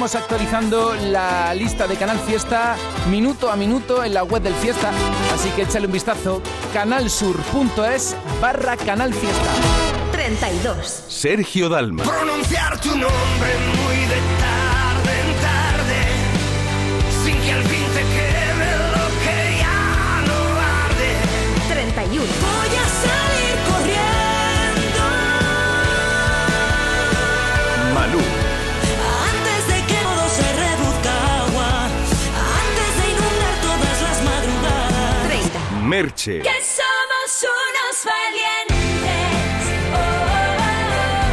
Estamos 0.00 0.22
actualizando 0.22 0.94
la 0.94 1.54
lista 1.54 1.86
de 1.86 1.94
Canal 1.96 2.18
Fiesta 2.20 2.74
minuto 3.10 3.50
a 3.50 3.56
minuto 3.56 4.02
en 4.02 4.14
la 4.14 4.22
web 4.22 4.42
del 4.42 4.54
Fiesta, 4.54 4.90
así 5.34 5.50
que 5.50 5.60
échale 5.64 5.84
un 5.84 5.92
vistazo 5.92 6.40
canalsur.es 6.72 8.16
barra 8.40 8.78
Canal 8.78 9.12
Fiesta. 9.12 9.44
32. 10.10 11.04
Sergio 11.06 11.68
Dalma. 11.68 12.02
Pronunciar 12.02 12.80
tu 12.80 12.88
nombre 12.88 13.10
muy 13.76 13.96
de 14.06 14.20
tarde 14.40 15.20
en 15.20 15.34
tarde, 15.42 15.98
sin 17.22 17.38
que 17.42 17.52
al 17.52 17.62
fin 17.64 17.84
te 17.92 18.00
quede 18.00 18.72
lo 18.96 19.06
que 19.20 19.58
ya 19.58 20.24
no 20.26 20.38
arde. 20.86 21.74
31. 21.74 22.24
Voy 22.24 22.74
a 22.74 22.88
salir 22.88 23.29
Merche. 35.90 36.38
Que 36.38 36.56
somos 36.62 37.30
unos 37.42 37.96
valientes. 38.04 38.78
Oh, 39.92 39.98
oh, 39.98 40.62
oh. 40.62 41.30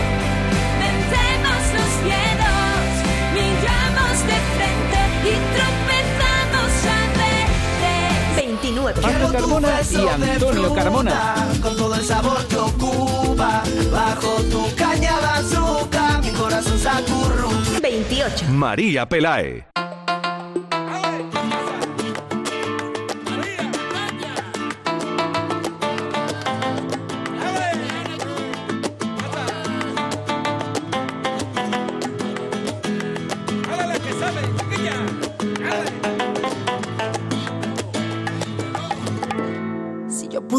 Vencemos 0.82 1.62
los 1.78 1.92
miedos, 2.02 2.90
miramos 3.36 4.16
de 4.26 4.38
frente 4.56 5.00
y 5.30 5.34
tropezamos 5.54 6.74
a 6.90 7.00
veces. 7.22 8.36
29. 8.36 9.00
Pablo 9.00 9.28
Carmona 9.32 9.74
y 9.92 9.94
Antonio 10.08 10.74
Carmona. 10.74 11.18
Con 11.62 11.76
todo 11.76 11.94
el 11.94 12.04
sabor 12.04 12.44
que 12.48 12.58
ocupa, 12.58 13.62
bajo 13.92 14.42
tu 14.50 14.76
caña 14.76 15.20
de 15.20 15.28
azúcar, 15.28 16.24
mi 16.24 16.32
corazón 16.32 16.80
se 16.80 16.90
acurruca. 16.90 17.80
28. 17.80 18.46
María 18.50 19.08
Pelae. 19.08 19.68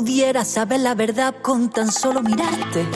Pudiera 0.08 0.42
saber 0.42 0.80
la 0.80 0.94
verdad 0.94 1.34
con 1.42 1.68
tan 1.68 1.92
solo 1.92 2.22
mirarte. 2.22 2.86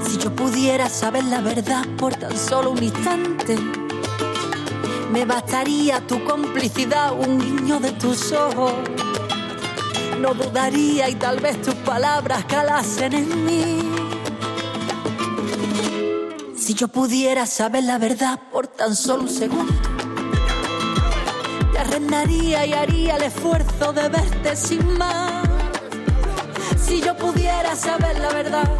Si 0.00 0.16
yo 0.16 0.34
pudiera 0.34 0.88
saber 0.88 1.22
la 1.24 1.42
verdad 1.42 1.84
por 1.98 2.14
tan 2.14 2.34
solo 2.34 2.70
un 2.70 2.82
instante. 2.82 3.58
Me 5.12 5.26
bastaría 5.26 6.00
tu 6.06 6.24
complicidad, 6.24 7.12
un 7.12 7.38
guiño 7.38 7.78
de 7.78 7.92
tus 7.92 8.32
ojos. 8.32 8.72
No 10.18 10.32
dudaría 10.32 11.10
y 11.10 11.14
tal 11.16 11.40
vez 11.40 11.60
tus 11.60 11.74
palabras 11.74 12.46
calasen 12.46 13.12
en 13.12 13.44
mí. 13.44 13.82
Si 16.56 16.72
yo 16.72 16.88
pudiera 16.88 17.44
saber 17.44 17.84
la 17.84 17.98
verdad 17.98 18.40
por 18.50 18.66
tan 18.66 18.96
solo 18.96 19.24
un 19.24 19.28
segundo. 19.28 19.93
Te 21.74 21.80
arrendaría 21.80 22.64
y 22.66 22.72
haría 22.72 23.16
el 23.16 23.24
esfuerzo 23.24 23.92
de 23.92 24.08
verte 24.08 24.54
sin 24.54 24.96
más. 24.96 25.44
Si 26.80 27.00
yo 27.00 27.16
pudiera 27.16 27.74
saber 27.74 28.16
la 28.20 28.28
verdad, 28.32 28.70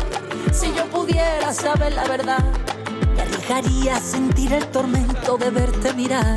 si 0.53 0.73
yo 0.73 0.85
pudiera 0.87 1.53
saber 1.53 1.93
la 1.93 2.05
verdad, 2.05 2.45
me 3.17 3.23
arriesgaría 3.23 3.97
a 3.97 4.01
sentir 4.01 4.53
el 4.53 4.65
tormento 4.69 5.37
de 5.37 5.51
verte 5.51 5.93
mirar. 5.95 6.37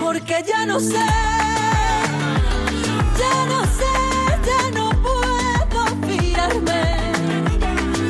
Porque 0.00 0.44
ya 0.46 0.64
no 0.64 0.78
sé, 0.78 0.94
ya 3.18 3.46
no 3.46 3.64
sé, 3.64 3.94
ya 4.46 4.70
no 4.78 4.90
puedo 5.02 5.86
fiarme. 6.06 7.12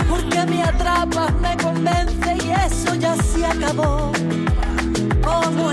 Porque 0.06 0.44
me 0.44 0.62
atrapas, 0.62 1.32
me 1.40 1.56
convence 1.56 2.36
y 2.44 2.50
eso 2.50 2.94
ya 2.94 3.16
se 3.16 3.46
acabó. 3.46 4.15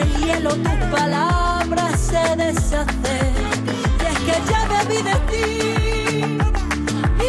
El 0.03 0.11
hielo 0.17 0.49
tus 0.49 0.79
palabras 0.91 1.97
se 1.97 2.35
deshacen. 2.35 3.33
Y 4.01 4.05
es 4.11 4.19
que 4.25 4.35
ya 4.51 4.67
bebí 4.73 5.01
de 5.01 5.15
ti. 5.31 5.47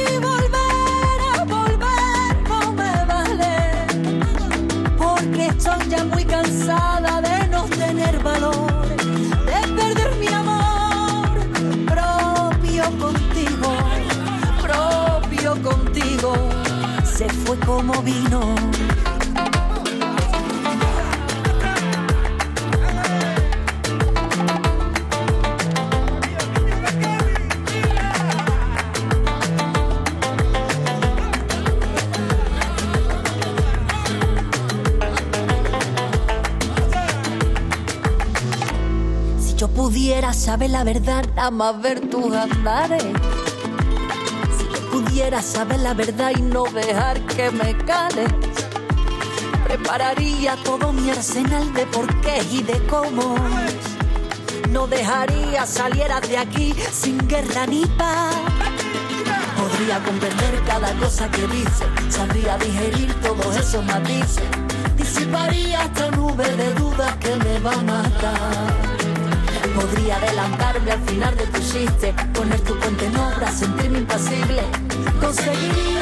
Y 0.00 0.18
volver 0.18 1.18
a 1.38 1.44
volver 1.44 2.32
no 2.48 2.72
me 2.72 2.92
vale. 3.12 3.56
Porque 4.98 5.46
estoy 5.46 5.88
ya 5.88 6.04
muy 6.04 6.24
cansada 6.24 7.20
de 7.20 7.46
no 7.48 7.62
tener 7.64 8.18
valor. 8.22 8.88
De 9.50 9.60
perder 9.78 10.10
mi 10.16 10.28
amor 10.28 11.38
propio 11.86 12.84
contigo. 12.98 13.70
Propio 14.60 15.62
contigo. 15.62 16.32
Se 17.04 17.28
fue 17.28 17.56
como 17.60 18.02
vino. 18.02 18.83
Saber 40.54 40.70
la 40.70 40.84
verdad, 40.84 41.24
nada 41.34 41.50
más 41.50 41.82
ver 41.82 42.00
tus 42.08 42.32
andares. 42.32 43.02
Si 44.56 44.64
yo 44.72 44.88
pudiera 44.88 45.42
saber 45.42 45.80
la 45.80 45.94
verdad 45.94 46.30
y 46.30 46.42
no 46.42 46.62
dejar 46.62 47.20
que 47.22 47.50
me 47.50 47.76
cales, 47.78 48.30
prepararía 49.64 50.54
todo 50.62 50.92
mi 50.92 51.10
arsenal 51.10 51.74
de 51.74 51.84
porqués 51.86 52.52
y 52.52 52.62
de 52.62 52.78
cómo. 52.86 53.34
No 54.70 54.86
dejaría 54.86 55.66
salieras 55.66 56.22
de 56.28 56.38
aquí 56.38 56.72
sin 56.92 57.18
guerra 57.26 57.66
ni 57.66 57.84
paz. 57.98 58.36
Podría 59.58 59.98
comprender 60.04 60.62
cada 60.68 60.92
cosa 61.00 61.28
que 61.32 61.48
dice, 61.48 61.84
sabría 62.10 62.56
digerir 62.58 63.12
todos 63.22 63.56
esos 63.56 63.84
matices, 63.84 64.44
disiparía 64.96 65.82
esta 65.82 66.12
nube 66.12 66.48
de 66.54 66.74
dudas 66.74 67.12
que 67.16 67.34
me 67.44 67.58
va 67.58 67.72
a 67.72 67.82
matar. 67.82 68.93
Podría 69.74 70.16
adelantarme 70.16 70.92
al 70.92 71.02
final 71.02 71.36
de 71.36 71.46
tu 71.46 71.60
chiste, 71.60 72.14
poner 72.32 72.60
tu 72.60 72.78
puente 72.78 73.06
en 73.06 73.16
obra, 73.16 73.50
sentirme 73.50 73.98
impasible. 73.98 74.62
Conseguiría 75.20 75.94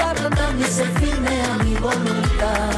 y 0.58 0.64
ser 0.64 0.88
firme 0.98 1.42
a 1.42 1.64
mi 1.64 1.74
voluntad. 1.76 2.70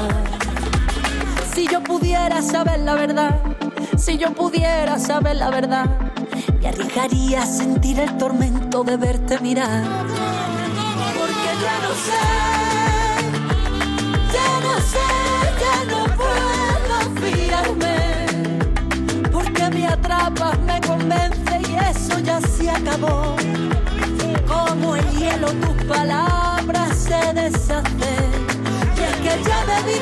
Si 1.55 1.67
yo 1.67 1.83
pudiera 1.83 2.41
saber 2.43 2.81
la 2.81 2.95
verdad, 2.95 3.41
si 3.97 4.17
yo 4.19 4.33
pudiera 4.33 4.99
saber 4.99 5.37
la 5.37 5.51
verdad, 5.51 5.87
me 6.61 6.69
arriesgaría 6.69 7.43
a 7.43 7.47
sentir 7.47 7.99
el 8.01 8.17
tormento 8.17 8.85
de 8.85 8.97
verte 8.97 9.39
mirar. 9.41 9.85
Porque 11.19 11.51
ya 11.63 11.79
no 11.83 11.95
sé, 12.07 12.94
Como 23.01 24.95
el 24.95 25.05
hielo 25.19 25.49
tus 25.49 25.85
palabras 25.85 26.97
se 26.97 27.33
deshacen. 27.33 28.31
Y 28.97 29.01
es 29.01 29.17
que 29.17 29.43
ya 29.43 29.65
debí 29.67 29.99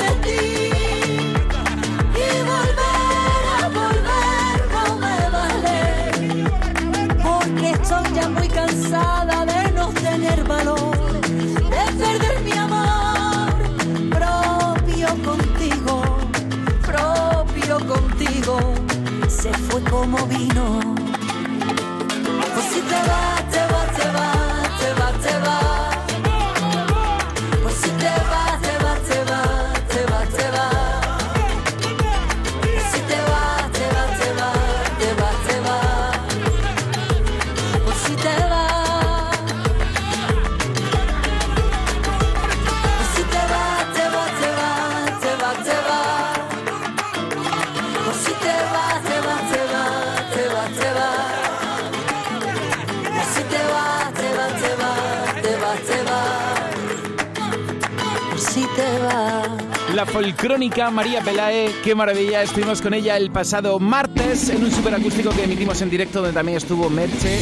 María 60.73 61.21
Pelae, 61.21 61.71
qué 61.85 61.95
maravilla, 61.95 62.43
estuvimos 62.43 62.81
con 62.81 62.95
ella 62.95 63.19
el 63.19 63.31
pasado 63.31 63.79
martes 63.79 64.49
en 64.49 64.65
un 64.65 64.71
superacústico 64.71 65.29
que 65.31 65.45
emitimos 65.45 65.83
en 65.83 65.91
directo 65.91 66.21
donde 66.21 66.33
también 66.33 66.57
estuvo 66.57 66.89
Merche 66.89 67.41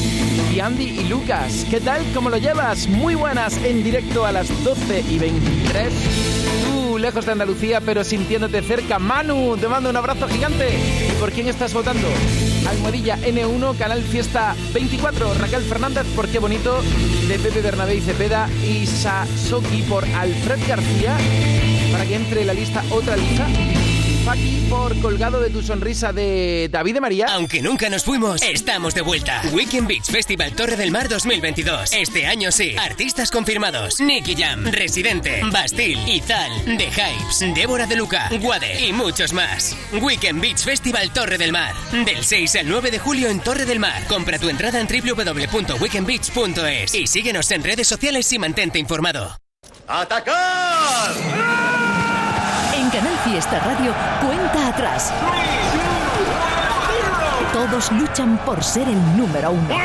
y 0.52 0.58
Andy 0.58 1.00
y 1.00 1.04
Lucas. 1.04 1.64
¿Qué 1.70 1.80
tal? 1.80 2.02
¿Cómo 2.12 2.28
lo 2.28 2.38
llevas? 2.38 2.88
Muy 2.88 3.14
buenas 3.14 3.56
en 3.64 3.84
directo 3.84 4.26
a 4.26 4.32
las 4.32 4.48
12 4.64 5.04
y 5.08 5.18
23. 5.18 5.92
Tú, 6.64 6.98
lejos 6.98 7.24
de 7.24 7.32
Andalucía, 7.32 7.80
pero 7.80 8.02
sintiéndote 8.02 8.62
cerca. 8.62 8.98
Manu, 8.98 9.56
te 9.56 9.68
mando 9.68 9.90
un 9.90 9.96
abrazo 9.96 10.26
gigante. 10.26 10.68
¿Y 11.08 11.20
por 11.20 11.30
quién 11.30 11.46
estás 11.46 11.72
votando? 11.72 12.08
Almohadilla 12.68 13.16
N1, 13.18 13.78
Canal 13.78 14.02
Fiesta 14.02 14.56
24, 14.74 15.34
Raquel 15.34 15.62
Fernández 15.62 16.04
por 16.16 16.28
Qué 16.28 16.40
Bonito, 16.40 16.82
de 17.28 17.38
Pepe 17.38 17.62
Bernabé 17.62 17.94
y 17.94 18.00
Cepeda 18.00 18.48
y 18.64 18.86
Sasoki 18.86 19.82
por 19.82 20.04
Alfred 20.04 20.58
García, 20.68 21.16
para 21.90 22.06
que 22.06 22.14
entre 22.14 22.42
en 22.42 22.46
la 22.46 22.54
lista 22.54 22.84
otra 22.90 23.16
lista. 23.16 23.48
Faki 24.24 24.66
por 24.68 24.96
Colgado 25.00 25.40
de 25.40 25.48
tu 25.50 25.62
sonrisa 25.62 26.12
de 26.12 26.68
David 26.70 26.94
de 26.94 27.00
María. 27.00 27.26
Aunque 27.30 27.60
nunca 27.62 27.88
nos 27.88 28.04
fuimos, 28.04 28.42
estamos 28.42 28.94
de 28.94 29.00
vuelta. 29.00 29.40
Weekend 29.52 29.88
Beach 29.88 30.10
Festival 30.10 30.52
Torre 30.52 30.76
del 30.76 30.90
Mar 30.90 31.08
2022. 31.08 31.94
Este 31.94 32.26
año 32.26 32.52
sí. 32.52 32.76
Artistas 32.78 33.30
confirmados: 33.30 33.98
Nicky 33.98 34.36
Jam, 34.36 34.66
Residente, 34.66 35.40
Bastille, 35.50 36.06
Izal, 36.06 36.50
The 36.64 36.90
Hypes, 36.90 37.54
Débora 37.54 37.86
de 37.86 37.96
Luca, 37.96 38.28
Guade 38.40 38.86
y 38.86 38.92
muchos 38.92 39.32
más. 39.32 39.74
Weekend 40.00 40.42
Beach 40.42 40.58
Festival 40.58 41.10
Torre 41.12 41.38
del 41.38 41.52
Mar. 41.52 41.74
Del 42.04 42.22
6 42.22 42.56
al 42.56 42.68
9 42.68 42.90
de 42.90 42.98
julio 42.98 43.28
en 43.28 43.40
Torre 43.40 43.64
del 43.64 43.78
Mar. 43.78 44.04
Compra 44.06 44.38
tu 44.38 44.50
entrada 44.50 44.80
en 44.80 44.86
www.weekendbeach.es 44.86 46.94
y 46.94 47.06
síguenos 47.06 47.50
en 47.52 47.64
redes 47.64 47.88
sociales 47.88 48.30
y 48.32 48.38
mantente 48.38 48.78
informado. 48.78 49.34
¡Atacar! 49.88 51.39
Canal 52.92 53.16
Fiesta 53.18 53.60
Radio, 53.60 53.94
cuenta 54.26 54.66
atrás. 54.68 55.12
Todos 57.52 57.92
luchan 57.92 58.36
por 58.38 58.64
ser 58.64 58.88
el 58.88 59.16
número 59.16 59.52
uno. 59.52 59.76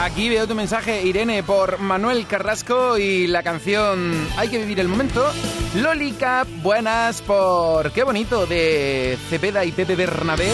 Aquí 0.00 0.30
veo 0.30 0.46
tu 0.46 0.54
mensaje, 0.54 1.02
Irene, 1.02 1.42
por 1.42 1.78
Manuel 1.78 2.26
Carrasco 2.26 2.96
y 2.96 3.26
la 3.26 3.42
canción 3.42 4.28
Hay 4.38 4.48
que 4.48 4.58
vivir 4.58 4.80
el 4.80 4.88
momento. 4.88 5.30
Lolica, 5.74 6.46
buenas 6.62 7.20
por 7.20 7.92
Qué 7.92 8.02
bonito 8.02 8.46
de 8.46 9.18
Cepeda 9.28 9.64
y 9.66 9.72
Pepe 9.72 9.94
Bernabé. 9.94 10.52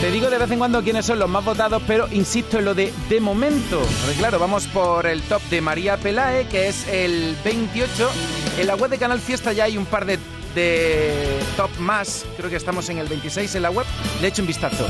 Te 0.00 0.10
digo 0.10 0.28
de 0.28 0.36
vez 0.36 0.50
en 0.50 0.58
cuando 0.58 0.82
quiénes 0.82 1.06
son 1.06 1.18
los 1.18 1.30
más 1.30 1.44
votados, 1.44 1.82
pero 1.86 2.06
insisto 2.12 2.58
en 2.58 2.66
lo 2.66 2.74
de 2.74 2.92
de 3.08 3.20
momento. 3.20 3.80
Porque 4.02 4.18
claro, 4.18 4.38
vamos 4.38 4.66
por 4.66 5.06
el 5.06 5.22
top 5.22 5.42
de 5.48 5.62
María 5.62 5.96
Pelae, 5.96 6.46
que 6.46 6.68
es 6.68 6.86
el 6.88 7.34
28. 7.42 8.10
En 8.58 8.66
la 8.66 8.76
web 8.76 8.90
de 8.90 8.98
Canal 8.98 9.18
Fiesta 9.18 9.52
ya 9.52 9.64
hay 9.64 9.78
un 9.78 9.86
par 9.86 10.04
de, 10.04 10.18
de 10.54 11.40
top 11.56 11.70
más. 11.78 12.24
Creo 12.36 12.50
que 12.50 12.56
estamos 12.56 12.88
en 12.88 12.98
el 12.98 13.08
26 13.08 13.54
en 13.54 13.62
la 13.62 13.70
web. 13.70 13.86
Le 14.20 14.28
echo 14.28 14.42
un 14.42 14.48
vistazo. 14.48 14.86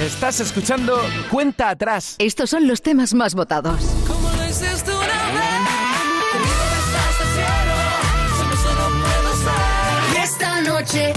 Estás 0.00 0.40
escuchando 0.40 1.00
Cuenta 1.30 1.70
Atrás. 1.70 2.16
Estos 2.18 2.50
son 2.50 2.66
los 2.68 2.82
temas 2.82 3.14
más 3.14 3.34
votados. 3.34 3.80
Como 4.06 4.30
lo 4.30 4.44
hiciste 4.44 4.90
una 4.90 5.06
vez, 5.32 5.68
conmigo 6.32 6.64
besaste 6.74 7.22
el 7.24 7.30
cielo, 7.34 7.74
solo 8.36 8.56
solo 8.56 8.84
puedo 9.00 9.36
ser. 9.36 10.14
Y 10.14 10.16
esta 10.22 10.60
noche, 10.60 11.12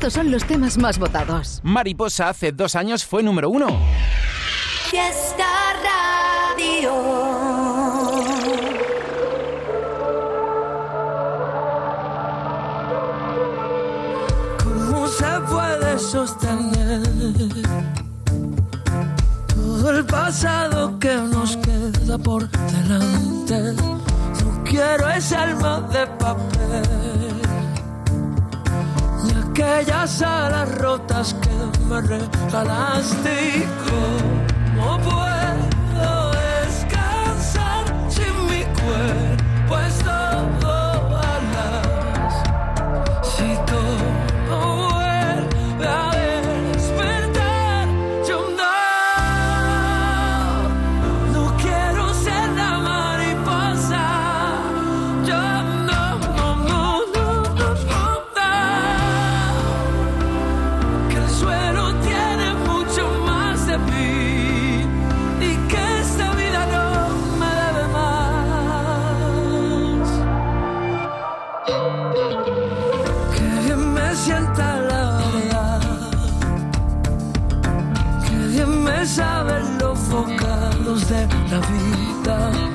Estos 0.00 0.14
son 0.14 0.30
los 0.30 0.46
temas 0.46 0.78
más 0.78 0.98
votados. 0.98 1.60
Mariposa 1.62 2.30
hace 2.30 2.52
dos 2.52 2.74
años 2.74 3.04
fue 3.04 3.22
número 3.22 3.50
uno. 3.50 3.78
Fiesta 4.90 5.44
Radio. 5.84 6.90
¿Cómo 14.64 15.06
se 15.06 15.40
puede 15.50 15.98
sostener 15.98 17.02
todo 19.54 19.90
el 19.90 20.06
pasado 20.06 20.98
que 20.98 21.14
nos 21.14 21.58
queda 21.58 22.16
por 22.16 22.48
delante? 22.48 23.74
No 24.42 24.64
quiero 24.64 25.10
ese 25.10 25.36
alma 25.36 25.82
de 25.92 26.06
papel 26.06 27.19
aquellas 29.62 30.22
alas 30.22 30.74
rotas 30.78 31.34
que 31.34 31.84
me 31.84 32.00
regalaste. 32.00 33.58
¿Y 33.58 33.68
¿Cómo 34.76 34.98
puedo 34.98 35.29
Que 73.34 73.48
bien 73.64 73.94
me 73.94 74.14
sienta 74.14 74.80
la 74.80 75.20
verdad. 75.34 75.80
que 78.26 78.36
bien 78.48 78.84
me 78.84 79.06
saben 79.06 79.78
los 79.78 79.98
bocados 80.08 81.08
de 81.08 81.26
la 81.50 81.60
vida. 81.70 82.69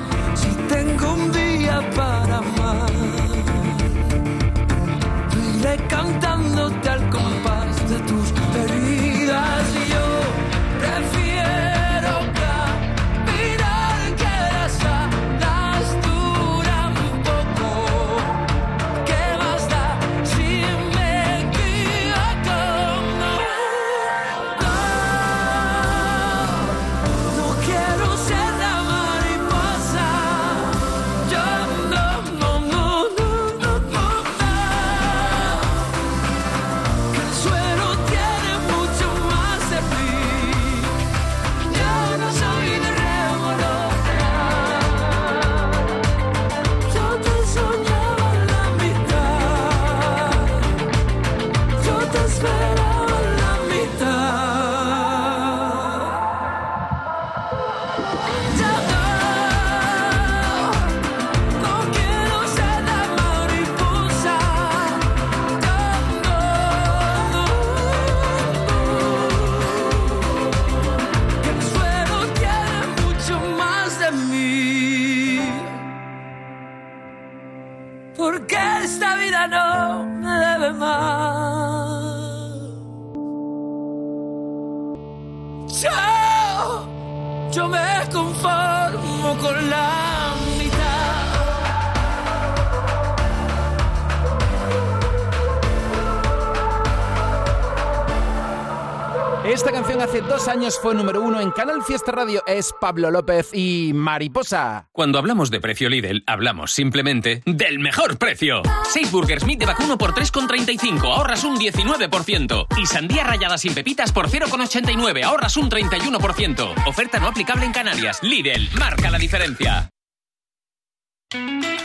22 100.36 100.48
años 100.48 100.78
fue 100.82 100.94
número 100.94 101.22
uno 101.22 101.40
en 101.40 101.50
Canal 101.50 101.82
Fiesta 101.82 102.12
Radio. 102.12 102.42
Es 102.46 102.74
Pablo 102.78 103.10
López 103.10 103.48
y 103.54 103.92
Mariposa. 103.94 104.86
Cuando 104.92 105.18
hablamos 105.18 105.50
de 105.50 105.60
precio 105.60 105.88
Lidl, 105.88 106.24
hablamos 106.26 106.72
simplemente 106.72 107.42
del 107.46 107.78
mejor 107.78 108.18
precio. 108.18 108.60
Seis 108.84 109.10
Burgers 109.10 109.46
Meat 109.46 109.60
de 109.60 109.66
vacuno 109.66 109.96
por 109.96 110.12
3,35, 110.12 111.04
ahorras 111.04 111.42
un 111.42 111.56
19%. 111.56 112.66
Y 112.76 112.84
sandía 112.84 113.24
rallada 113.24 113.56
sin 113.56 113.72
pepitas 113.72 114.12
por 114.12 114.28
0,89, 114.28 115.24
ahorras 115.24 115.56
un 115.56 115.70
31%. 115.70 116.86
Oferta 116.86 117.18
no 117.18 117.28
aplicable 117.28 117.64
en 117.64 117.72
Canarias. 117.72 118.22
Lidl, 118.22 118.68
marca 118.78 119.10
la 119.10 119.18
diferencia. 119.18 119.88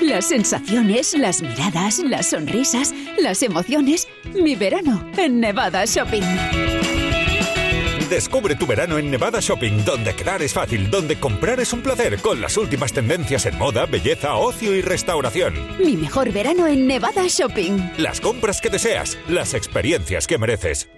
Las 0.02 0.26
sensaciones, 0.26 1.18
las 1.18 1.42
miradas, 1.42 2.00
las 2.00 2.32
sonrisas, 2.32 2.94
las 3.18 3.44
emociones. 3.44 4.10
Mi 4.34 4.56
verano 4.56 5.10
en 5.16 5.40
Nevada 5.40 5.86
Shopping. 5.86 6.91
Descubre 8.12 8.58
tu 8.58 8.68
verano 8.68 8.98
en 8.98 9.10
Nevada 9.10 9.40
Shopping, 9.40 9.86
donde 9.86 10.14
quedar 10.14 10.42
es 10.42 10.52
fácil, 10.52 10.92
donde 10.92 11.18
comprar 11.18 11.62
es 11.62 11.72
un 11.72 11.82
placer, 11.82 12.20
con 12.20 12.42
las 12.42 12.58
últimas 12.58 12.92
tendencias 12.92 13.46
en 13.46 13.58
moda, 13.58 13.86
belleza, 13.86 14.36
ocio 14.36 14.76
y 14.76 14.82
restauración. 14.82 15.54
Mi 15.80 15.96
mejor 15.96 16.30
verano 16.34 16.68
en 16.68 16.88
Nevada 16.88 17.24
Shopping. 17.30 17.94
Las 17.98 18.20
compras 18.20 18.60
que 18.60 18.70
deseas, 18.70 19.18
las 19.30 19.54
experiencias 19.54 20.28
que 20.28 20.38
mereces. 20.38 20.90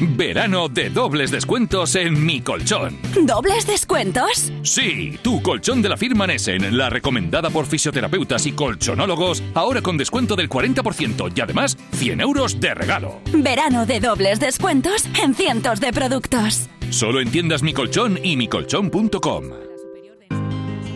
Verano 0.00 0.68
de 0.68 0.90
dobles 0.90 1.30
descuentos 1.30 1.94
en 1.94 2.24
Mi 2.24 2.40
Colchón. 2.40 2.98
¿Dobles 3.24 3.66
descuentos? 3.66 4.52
Sí, 4.62 5.18
tu 5.22 5.42
colchón 5.42 5.82
de 5.82 5.88
la 5.88 5.96
firma 5.96 6.26
Nessen, 6.26 6.76
la 6.76 6.90
recomendada 6.90 7.50
por 7.50 7.66
fisioterapeutas 7.66 8.46
y 8.46 8.52
colchonólogos, 8.52 9.42
ahora 9.54 9.80
con 9.80 9.96
descuento 9.96 10.34
del 10.34 10.48
40% 10.48 11.32
y 11.34 11.40
además 11.40 11.76
100 11.92 12.20
euros 12.20 12.60
de 12.60 12.74
regalo. 12.74 13.20
Verano 13.32 13.86
de 13.86 14.00
dobles 14.00 14.40
descuentos 14.40 15.06
en 15.22 15.34
cientos 15.34 15.80
de 15.80 15.92
productos. 15.92 16.68
Solo 16.90 17.20
en 17.20 17.30
tiendas 17.30 17.62
Mi 17.62 17.72
Colchón 17.72 18.18
y 18.22 18.36
micolchón.com. 18.36 19.44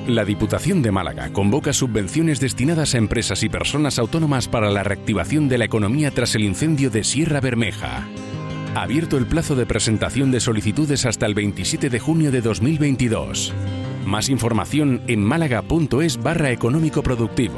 La 0.08 0.24
Diputación 0.24 0.82
de 0.82 0.92
Málaga 0.92 1.32
convoca 1.32 1.72
subvenciones 1.72 2.38
destinadas 2.38 2.94
a 2.94 2.98
empresas 2.98 3.42
y 3.42 3.48
personas 3.48 3.98
autónomas 3.98 4.46
para 4.46 4.70
la 4.70 4.84
reactivación 4.84 5.48
de 5.48 5.58
la 5.58 5.64
economía 5.64 6.12
tras 6.12 6.36
el 6.36 6.44
incendio 6.44 6.90
de 6.90 7.02
Sierra 7.02 7.40
Bermeja. 7.40 8.06
Abierto 8.76 9.16
el 9.16 9.24
plazo 9.24 9.54
de 9.56 9.64
presentación 9.64 10.30
de 10.30 10.38
solicitudes 10.38 11.06
hasta 11.06 11.24
el 11.24 11.32
27 11.32 11.88
de 11.88 11.98
junio 11.98 12.30
de 12.30 12.42
2022. 12.42 13.54
Más 14.04 14.28
información 14.28 15.00
en 15.06 15.24
málaga.es 15.24 16.22
barra 16.22 16.50
económico 16.50 17.02
productivo. 17.02 17.56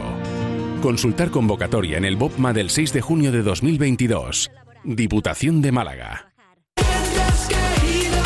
Consultar 0.81 1.31
convocatoria 1.31 1.98
en 1.98 2.04
el 2.04 2.14
BOPMA 2.14 2.52
del 2.52 2.70
6 2.70 2.92
de 2.92 3.00
junio 3.00 3.33
de 3.33 3.42
2022. 3.42 4.48
Diputación 4.85 5.61
de 5.61 5.72
Málaga. 5.72 6.33
has 7.26 7.48
querido 7.48 8.18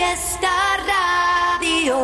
Fiesta 0.00 0.48
Radio. 1.60 1.94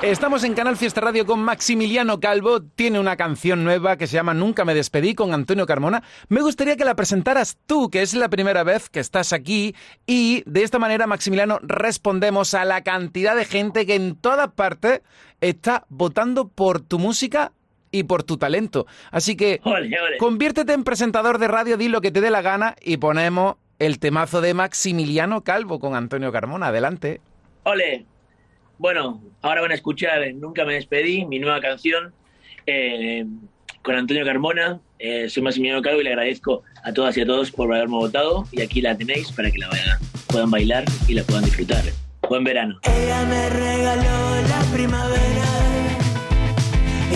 Estamos 0.00 0.44
en 0.44 0.54
Canal 0.54 0.76
Fiesta 0.76 1.00
Radio 1.00 1.26
con 1.26 1.42
Maximiliano 1.42 2.20
Calvo. 2.20 2.62
Tiene 2.62 3.00
una 3.00 3.16
canción 3.16 3.64
nueva 3.64 3.96
que 3.96 4.06
se 4.06 4.14
llama 4.14 4.32
Nunca 4.32 4.64
me 4.64 4.76
despedí 4.76 5.16
con 5.16 5.34
Antonio 5.34 5.66
Carmona. 5.66 6.04
Me 6.28 6.40
gustaría 6.40 6.76
que 6.76 6.84
la 6.84 6.94
presentaras 6.94 7.58
tú, 7.66 7.90
que 7.90 8.02
es 8.02 8.14
la 8.14 8.28
primera 8.28 8.62
vez 8.62 8.88
que 8.88 9.00
estás 9.00 9.32
aquí. 9.32 9.74
Y 10.06 10.44
de 10.46 10.62
esta 10.62 10.78
manera, 10.78 11.08
Maximiliano, 11.08 11.58
respondemos 11.62 12.54
a 12.54 12.64
la 12.64 12.82
cantidad 12.82 13.34
de 13.34 13.44
gente 13.44 13.86
que 13.86 13.96
en 13.96 14.14
todas 14.14 14.52
partes 14.52 15.00
está 15.40 15.84
votando 15.88 16.46
por 16.46 16.78
tu 16.78 17.00
música 17.00 17.50
y 17.90 18.04
por 18.04 18.22
tu 18.22 18.36
talento. 18.36 18.86
Así 19.10 19.36
que 19.36 19.60
Ole, 19.64 19.88
ole. 20.00 20.18
conviértete 20.18 20.74
en 20.74 20.84
presentador 20.84 21.38
de 21.38 21.48
radio, 21.48 21.76
di 21.76 21.88
lo 21.88 22.00
que 22.00 22.12
te 22.12 22.20
dé 22.20 22.30
la 22.30 22.42
gana 22.42 22.76
y 22.80 22.98
ponemos 22.98 23.56
el 23.78 23.98
temazo 23.98 24.40
de 24.40 24.54
Maximiliano 24.54 25.42
Calvo 25.42 25.78
con 25.78 25.94
Antonio 25.94 26.32
Carmona. 26.32 26.68
Adelante. 26.68 27.20
Ole. 27.64 28.04
Bueno, 28.78 29.22
ahora 29.40 29.62
van 29.62 29.70
a 29.70 29.74
escuchar 29.74 30.20
Nunca 30.34 30.64
me 30.66 30.74
despedí, 30.74 31.24
mi 31.24 31.38
nueva 31.38 31.60
canción 31.60 32.12
eh, 32.66 33.24
con 33.82 33.94
Antonio 33.94 34.24
Carmona. 34.24 34.80
Eh, 34.98 35.28
soy 35.28 35.42
Maximiliano 35.42 35.82
Calvo 35.82 36.00
y 36.00 36.04
le 36.04 36.10
agradezco 36.10 36.62
a 36.84 36.92
todas 36.92 37.16
y 37.16 37.20
a 37.22 37.26
todos 37.26 37.50
por 37.50 37.72
haberme 37.74 37.96
votado. 37.96 38.46
Y 38.52 38.60
aquí 38.62 38.80
la 38.80 38.96
tenéis 38.96 39.32
para 39.32 39.50
que 39.50 39.58
la 39.58 39.68
vayan- 39.68 39.98
puedan 40.28 40.50
bailar 40.50 40.84
y 41.08 41.14
la 41.14 41.22
puedan 41.22 41.44
disfrutar. 41.44 41.82
Buen 42.28 42.44
verano. 42.44 42.78
Ella 42.82 43.24
me 43.24 43.48
regaló 43.50 44.40
la 44.48 44.60
primavera 44.74 45.46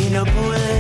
y 0.01 0.11
no 0.13 0.25
pude 0.25 0.80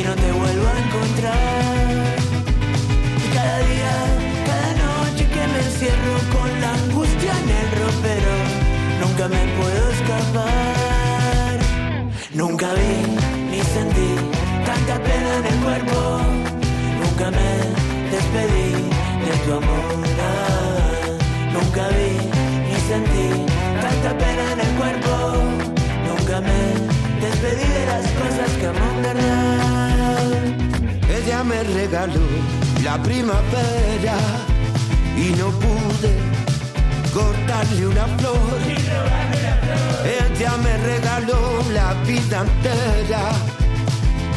si 0.00 0.06
no 0.06 0.14
te 0.14 0.32
vuelvo 0.32 0.66
a 0.66 0.78
encontrar. 0.84 2.16
Y 3.24 3.28
cada 3.34 3.58
día, 3.70 3.94
cada 4.48 4.70
noche 4.84 5.24
que 5.34 5.42
me 5.52 5.58
encierro 5.68 6.14
con 6.34 6.48
la 6.62 6.70
angustia 6.80 7.32
en 7.42 7.48
el 7.60 7.68
ropero, 7.80 8.34
nunca 9.02 9.24
me 9.34 9.42
puedo 9.58 9.82
escapar. 9.96 11.56
Nunca 12.32 12.66
vi 12.78 12.94
ni 13.50 13.60
sentí 13.74 14.10
tanta 14.64 14.94
pena 15.06 15.30
en 15.38 15.44
el 15.52 15.58
cuerpo, 15.66 15.98
nunca 17.02 17.26
me 17.38 17.50
despedí 18.14 18.70
de 19.26 19.32
tu 19.44 19.52
amor. 19.52 20.19
Me 31.50 31.64
regaló 31.64 32.20
la 32.84 33.02
primavera 33.02 34.16
y 35.16 35.30
no 35.30 35.50
pude 35.50 36.12
cortarle 37.12 37.86
una 37.88 38.06
flor. 38.18 38.58
Ella 40.04 40.56
me 40.58 40.76
regaló 40.78 41.40
la 41.72 41.94
vida 42.04 42.42
entera 42.46 43.32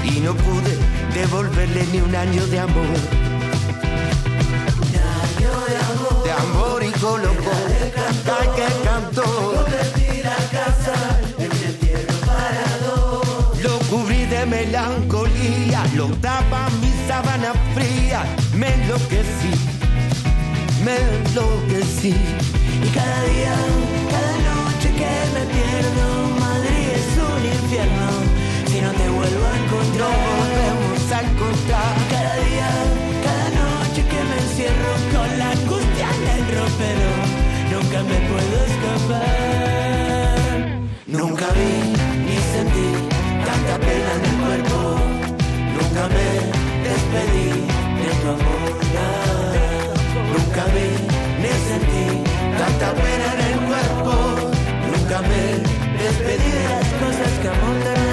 y 0.03 0.21
no 0.21 0.33
pude 0.33 0.73
devolverle 1.13 1.85
ni 1.91 1.99
un 1.99 2.15
año 2.15 2.45
de 2.47 2.59
amor. 2.59 2.97
De 6.23 6.31
amor 6.31 6.83
y 6.83 6.91
colocó, 6.99 7.57
ay 8.39 8.47
que 8.55 8.67
cantó. 8.89 9.65
Lo 13.61 13.79
cubrí 13.89 14.25
de 14.25 14.45
melancolía, 14.45 15.85
lo 15.95 16.07
daba 16.21 16.69
mi 16.81 16.92
sábana 17.07 17.53
fría, 17.73 18.23
me 18.55 18.67
enloquecí, 18.73 19.51
me 20.83 20.95
enloquecí. 20.95 22.15
Y 22.83 22.89
cada 22.89 23.21
día, 23.23 23.55
cada 24.13 24.33
noche 24.49 24.89
que 24.99 25.11
me 25.35 25.43
pierdo, 25.53 26.05
Madrid 26.39 26.87
es 26.99 27.09
un 27.29 27.41
infierno. 27.57 28.07
Si 28.69 28.77
no 28.81 28.91
te 28.91 29.07
vuelvo 29.09 29.45
a 29.45 29.55
encontrar, 29.63 30.17
volvemos 30.39 31.11
a 31.11 31.19
encontrar. 31.21 31.93
Cada 32.09 32.35
día, 32.47 32.69
cada 33.27 33.47
noche 33.61 34.01
que 34.11 34.19
me 34.29 34.37
encierro 34.43 34.91
con 35.13 35.29
la 35.39 35.47
angustia 35.51 36.07
en 36.17 36.23
el 36.35 36.43
ropero, 36.57 37.11
nunca 37.73 37.99
me 38.09 38.17
puedo 38.29 38.55
escapar. 38.71 39.23
Nunca 41.07 41.47
vi 41.57 41.73
ni 42.25 42.37
sentí 42.53 42.89
tanta 43.45 43.75
pena 43.85 44.11
en 44.17 44.23
el 44.29 44.35
cuerpo. 44.43 44.77
Nunca 45.75 46.03
me 46.07 46.52
amor. 48.29 48.73
Nunca 50.31 50.63
vi 50.73 50.87
ni 51.41 51.51
sentí 51.67 52.05
tanta 52.57 52.93
pena 52.93 53.27
en 53.33 53.39
el 53.49 53.59
cuerpo. 53.67 54.13
Nunca 54.91 55.21
me 55.21 55.43
despedí 56.01 56.51
de 56.51 56.63
las 56.69 56.87
cosas 57.01 57.31
que 57.41 57.47
amo 57.47 58.12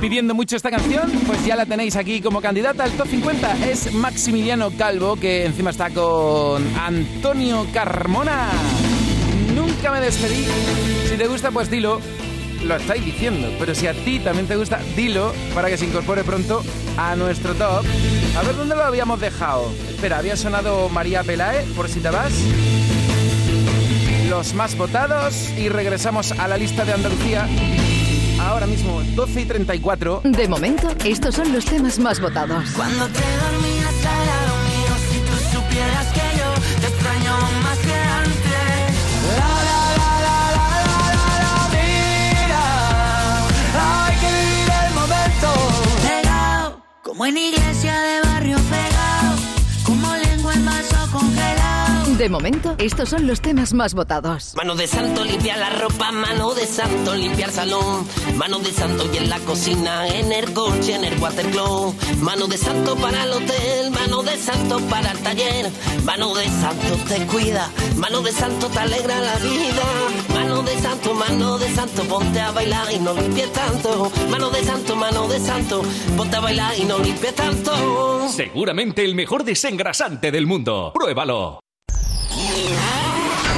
Pidiendo 0.00 0.34
mucho 0.34 0.56
esta 0.56 0.70
canción, 0.70 1.10
pues 1.26 1.44
ya 1.44 1.56
la 1.56 1.66
tenéis 1.66 1.94
aquí 1.94 2.22
como 2.22 2.40
candidata 2.40 2.84
al 2.84 2.92
top 2.92 3.06
50. 3.06 3.68
Es 3.68 3.92
Maximiliano 3.92 4.70
Calvo, 4.70 5.16
que 5.16 5.44
encima 5.44 5.70
está 5.70 5.90
con 5.90 6.66
Antonio 6.78 7.66
Carmona. 7.70 8.48
Nunca 9.54 9.92
me 9.92 10.00
despedí. 10.00 10.46
Si 11.06 11.18
te 11.18 11.26
gusta, 11.26 11.50
pues 11.50 11.70
dilo. 11.70 12.00
Lo 12.64 12.76
estáis 12.76 13.04
diciendo, 13.04 13.48
pero 13.58 13.74
si 13.74 13.86
a 13.86 13.92
ti 13.92 14.20
también 14.20 14.46
te 14.46 14.56
gusta, 14.56 14.80
dilo 14.96 15.34
para 15.54 15.68
que 15.68 15.76
se 15.76 15.84
incorpore 15.84 16.24
pronto 16.24 16.62
a 16.96 17.14
nuestro 17.16 17.54
top. 17.54 17.84
A 18.38 18.42
ver 18.42 18.56
dónde 18.56 18.76
lo 18.76 18.84
habíamos 18.84 19.20
dejado. 19.20 19.70
Espera, 19.90 20.18
había 20.18 20.36
sonado 20.36 20.88
María 20.88 21.22
Pelae, 21.22 21.62
por 21.76 21.88
si 21.90 22.00
te 22.00 22.08
vas. 22.08 22.32
Los 24.30 24.54
más 24.54 24.76
votados 24.76 25.50
y 25.58 25.68
regresamos 25.68 26.32
a 26.32 26.48
la 26.48 26.56
lista 26.56 26.86
de 26.86 26.94
Andalucía. 26.94 27.46
Ahora 28.40 28.66
mismo, 28.66 29.02
12 29.14 29.40
y 29.42 29.44
34. 29.44 30.22
De 30.24 30.48
momento, 30.48 30.88
estos 31.04 31.34
son 31.34 31.52
los 31.52 31.64
temas 31.64 31.98
más 31.98 32.20
votados. 32.20 32.70
Cuando 32.74 33.06
te 33.08 33.20
dormías 33.20 33.94
al 34.06 34.26
lado 34.26 34.56
mío, 34.68 34.92
si 35.10 35.18
tú 35.20 35.36
supieras 35.58 36.06
que 36.12 36.38
yo 36.38 36.48
te 36.80 36.86
extraño 36.88 37.36
más 37.62 37.78
que 37.78 37.94
antes. 37.94 38.96
La, 39.36 39.48
la, 39.68 39.80
la, 40.00 40.10
la, 40.24 40.36
la, 40.56 40.66
la, 40.88 40.98
la, 41.16 41.24
la, 41.44 41.54
mira, 41.70 42.64
hay 44.08 44.16
que 44.22 44.28
vivir 44.40 44.70
el 44.86 44.92
momento. 44.94 45.48
Pegado, 46.02 46.68
como 47.02 47.26
en 47.26 47.36
iglesia 47.36 47.94
de 48.00 48.20
barrio 48.26 48.56
pegado, 48.70 49.36
como 49.84 50.06
lengua 50.16 50.54
en 50.54 50.64
vaso. 50.64 50.89
De 52.20 52.28
momento, 52.28 52.74
estos 52.76 53.08
son 53.08 53.26
los 53.26 53.40
temas 53.40 53.72
más 53.72 53.94
votados. 53.94 54.52
Mano 54.54 54.74
de 54.74 54.86
santo 54.86 55.24
limpia 55.24 55.56
la 55.56 55.70
ropa, 55.70 56.12
mano 56.12 56.52
de 56.52 56.66
santo 56.66 57.14
limpia 57.14 57.46
el 57.46 57.50
salón, 57.50 58.06
mano 58.36 58.58
de 58.58 58.70
santo 58.72 59.08
y 59.10 59.16
en 59.16 59.30
la 59.30 59.38
cocina, 59.38 60.06
en 60.06 60.30
el 60.30 60.52
coche, 60.52 60.96
en 60.96 61.04
el 61.06 61.18
watercloak, 61.18 61.94
mano 62.20 62.46
de 62.46 62.58
santo 62.58 62.94
para 62.96 63.24
el 63.24 63.30
hotel, 63.32 63.90
mano 63.92 64.22
de 64.22 64.36
santo 64.36 64.80
para 64.90 65.12
el 65.12 65.18
taller, 65.20 65.70
mano 66.04 66.34
de 66.34 66.44
santo 66.44 66.98
te 67.08 67.26
cuida, 67.26 67.70
mano 67.96 68.20
de 68.20 68.32
santo 68.32 68.68
te 68.68 68.78
alegra 68.80 69.18
la 69.18 69.36
vida, 69.36 69.82
mano 70.34 70.62
de 70.62 70.78
santo, 70.78 71.14
mano 71.14 71.56
de 71.56 71.74
santo, 71.74 72.02
ponte 72.04 72.38
a 72.38 72.50
bailar 72.50 72.92
y 72.92 72.98
no 72.98 73.14
limpies 73.14 73.50
tanto, 73.54 74.12
mano 74.28 74.50
de 74.50 74.62
santo, 74.62 74.94
mano 74.94 75.26
de 75.26 75.40
santo, 75.40 75.82
ponte 76.18 76.36
a 76.36 76.40
bailar 76.40 76.78
y 76.78 76.84
no 76.84 76.98
limpies 76.98 77.34
tanto. 77.34 78.28
Seguramente 78.28 79.06
el 79.06 79.14
mejor 79.14 79.42
desengrasante 79.42 80.30
del 80.30 80.46
mundo. 80.46 80.92
Pruébalo. 80.92 81.60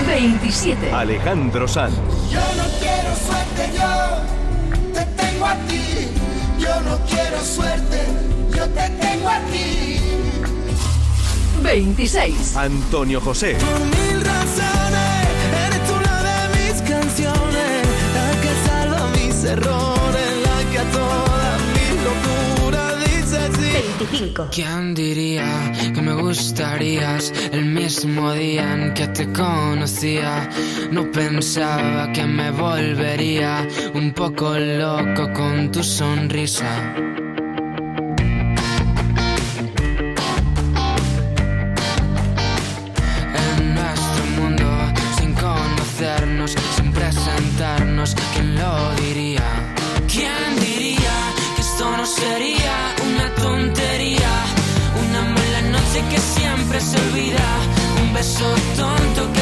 27. 0.06 0.92
Alejandro 0.92 1.66
Sanz. 1.66 1.94
Yo 2.30 2.40
no 2.56 2.64
quiero 2.78 3.14
suerte, 3.16 3.70
yo 3.74 4.92
te 4.92 5.04
tengo 5.22 5.46
a 5.46 5.54
ti. 5.66 6.08
Yo 6.58 6.80
no 6.82 6.98
quiero 7.06 7.40
suerte, 7.42 8.00
yo 8.54 8.64
te 8.68 8.88
tengo 8.90 9.28
a 9.28 9.40
ti. 9.50 9.98
26. 11.62 12.56
Antonio 12.56 13.20
José. 13.20 13.54
Mil 13.54 14.20
razones, 14.24 15.28
eres 15.66 15.86
tú 15.86 15.94
una 15.94 16.22
de 16.22 16.48
mis 16.58 16.82
canciones, 16.82 17.86
la 18.14 18.40
que 18.42 18.52
salva 18.68 19.08
mis 19.16 19.44
errores, 19.44 20.28
la 20.44 20.70
que 20.70 20.78
a 20.78 21.31
25. 24.02 24.48
¿Quién 24.50 24.94
diría 24.94 25.72
que 25.94 26.02
me 26.02 26.14
gustarías 26.14 27.32
el 27.52 27.66
mismo 27.66 28.32
día 28.32 28.74
en 28.74 28.94
que 28.94 29.06
te 29.08 29.32
conocía? 29.32 30.48
No 30.90 31.10
pensaba 31.10 32.12
que 32.12 32.24
me 32.26 32.50
volvería 32.50 33.66
un 33.94 34.12
poco 34.12 34.58
loco 34.58 35.32
con 35.32 35.70
tu 35.70 35.84
sonrisa. 35.84 37.21
Se 56.82 56.96
olvida, 56.98 57.46
un 58.02 58.12
beso 58.12 58.54
tonto 58.76 59.32
que 59.32 59.41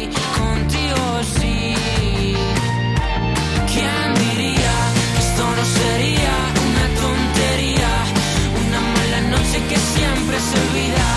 se 10.47 10.55
olvida 10.65 11.07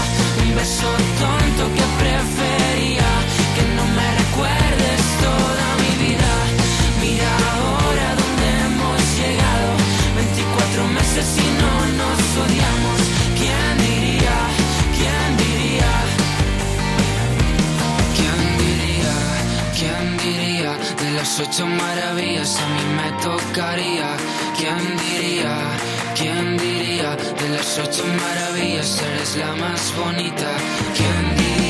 un 0.43 0.55
beso 0.55 0.91
tonto 1.21 1.63
que 1.77 1.87
prefería 2.03 3.11
que 3.55 3.65
no 3.77 3.85
me 3.97 4.09
recuerdes 4.23 5.01
toda 5.27 5.67
mi 5.83 5.93
vida. 6.05 6.33
Mira 7.03 7.31
ahora 7.55 8.07
dónde 8.21 8.47
hemos 8.65 8.99
llegado, 9.19 9.71
24 10.17 10.89
meses 10.99 11.27
y 11.45 11.49
no 11.63 11.75
nos 12.01 12.21
odiamos. 12.45 12.99
¿Quién 13.41 13.73
diría? 13.87 14.37
¿Quién 14.99 15.27
diría? 15.43 15.93
¿Quién 18.17 18.41
diría? 18.63 19.15
¿Quién 19.79 20.05
diría? 20.25 20.73
De 21.03 21.11
las 21.17 21.41
ocho 21.41 21.67
maravillas 21.67 22.59
a 22.65 22.67
mí 22.75 22.85
me 22.99 23.09
tocaría. 23.23 24.09
¿Quién 24.57 24.81
diría? 25.05 25.55
¿Quién 26.17 26.57
diría? 26.57 27.17
De 27.17 27.49
las 27.49 27.79
ocho 27.79 28.05
maravillas 28.07 29.03
eres 29.03 29.37
la 29.37 29.55
más 29.57 29.95
bonita. 29.97 30.49
¿Quién 30.97 31.37
diría? 31.37 31.64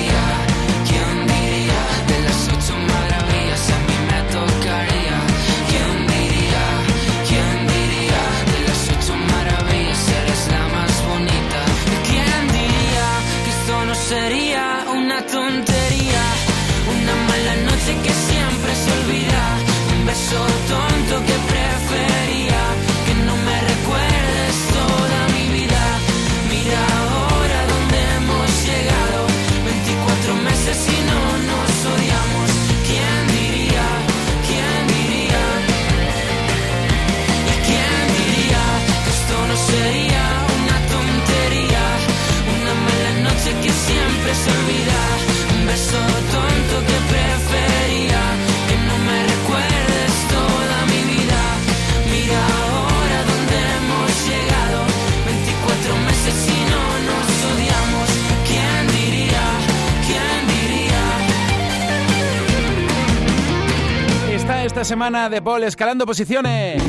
semana 64.94 65.28
de 65.28 65.42
Paul 65.42 65.64
escalando 65.64 66.06
posiciones 66.06 66.80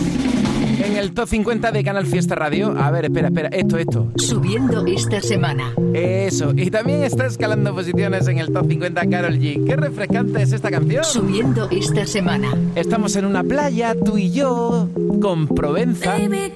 en 0.79 0.95
el 0.95 1.11
top 1.15 1.27
50 1.27 1.71
de 1.71 1.83
Canal 1.83 2.05
Fiesta 2.05 2.35
Radio. 2.35 2.75
A 2.77 2.91
ver, 2.91 3.05
espera, 3.05 3.29
espera, 3.29 3.49
esto, 3.49 3.79
esto. 3.79 4.11
Subiendo 4.17 4.85
esta 4.85 5.21
semana. 5.21 5.73
Eso, 5.91 6.53
y 6.55 6.69
también 6.69 7.03
está 7.03 7.25
escalando 7.25 7.73
posiciones 7.73 8.27
en 8.27 8.37
el 8.37 8.53
top 8.53 8.67
50 8.69 9.07
Carol 9.09 9.39
G. 9.39 9.65
Qué 9.65 9.75
refrescante 9.75 10.39
es 10.39 10.51
esta 10.51 10.69
canción. 10.69 11.03
Subiendo 11.03 11.67
esta 11.71 12.05
semana. 12.05 12.53
Estamos 12.75 13.15
en 13.15 13.25
una 13.25 13.43
playa, 13.43 13.95
tú 13.95 14.19
y 14.19 14.29
yo, 14.29 14.87
con 15.19 15.47
Provenza. 15.47 16.11
Baby, 16.11 16.53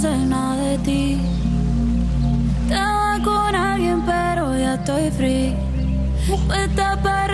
sé 0.00 0.16
nada 0.16 0.56
de 0.56 0.78
ti. 0.78 1.18
Estaba 2.64 3.18
con 3.22 3.54
alguien, 3.54 4.00
pero 4.06 4.56
ya 4.56 4.74
estoy 4.76 5.10
free. 5.10 5.54
Puesta 6.46 6.98
para 7.02 7.29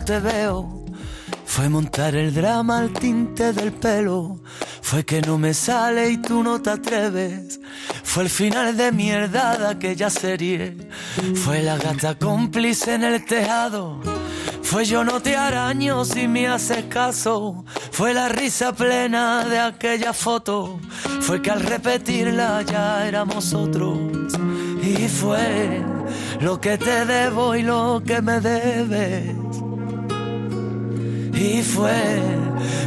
te 0.00 0.18
veo. 0.20 0.82
Fue 1.44 1.68
montar 1.68 2.14
el 2.14 2.32
drama 2.32 2.78
al 2.78 2.92
tinte 2.92 3.52
del 3.52 3.72
pelo. 3.72 4.40
Fue 4.80 5.04
que 5.04 5.20
no 5.20 5.36
me 5.36 5.52
sale 5.52 6.08
y 6.08 6.16
tú 6.16 6.42
no 6.42 6.62
te 6.62 6.70
atreves. 6.70 7.60
Fue 8.02 8.22
el 8.22 8.30
final 8.30 8.76
de 8.76 8.90
mierda 8.90 9.58
de 9.58 9.66
aquella 9.66 10.08
serie. 10.08 10.76
Fue 11.34 11.62
la 11.62 11.76
gata 11.76 12.14
cómplice 12.14 12.94
en 12.94 13.04
el 13.04 13.24
tejado. 13.26 14.00
Fue 14.62 14.86
yo 14.86 15.04
no 15.04 15.20
te 15.20 15.36
araño 15.36 16.06
si 16.06 16.26
me 16.26 16.48
haces 16.48 16.84
caso. 16.86 17.66
Fue 17.90 18.14
la 18.14 18.30
risa 18.30 18.72
plena 18.72 19.44
de 19.44 19.58
aquella 19.58 20.14
foto. 20.14 20.80
Fue 21.20 21.42
que 21.42 21.50
al 21.50 21.60
repetirla 21.60 22.62
ya 22.62 23.06
éramos 23.06 23.52
otros. 23.52 23.98
Y 24.82 25.06
fue 25.08 25.84
lo 26.40 26.58
que 26.60 26.78
te 26.78 27.04
debo 27.04 27.54
y 27.54 27.62
lo 27.62 28.02
que 28.04 28.22
me 28.22 28.40
debes 28.40 29.51
y 31.32 31.62
fue 31.62 32.20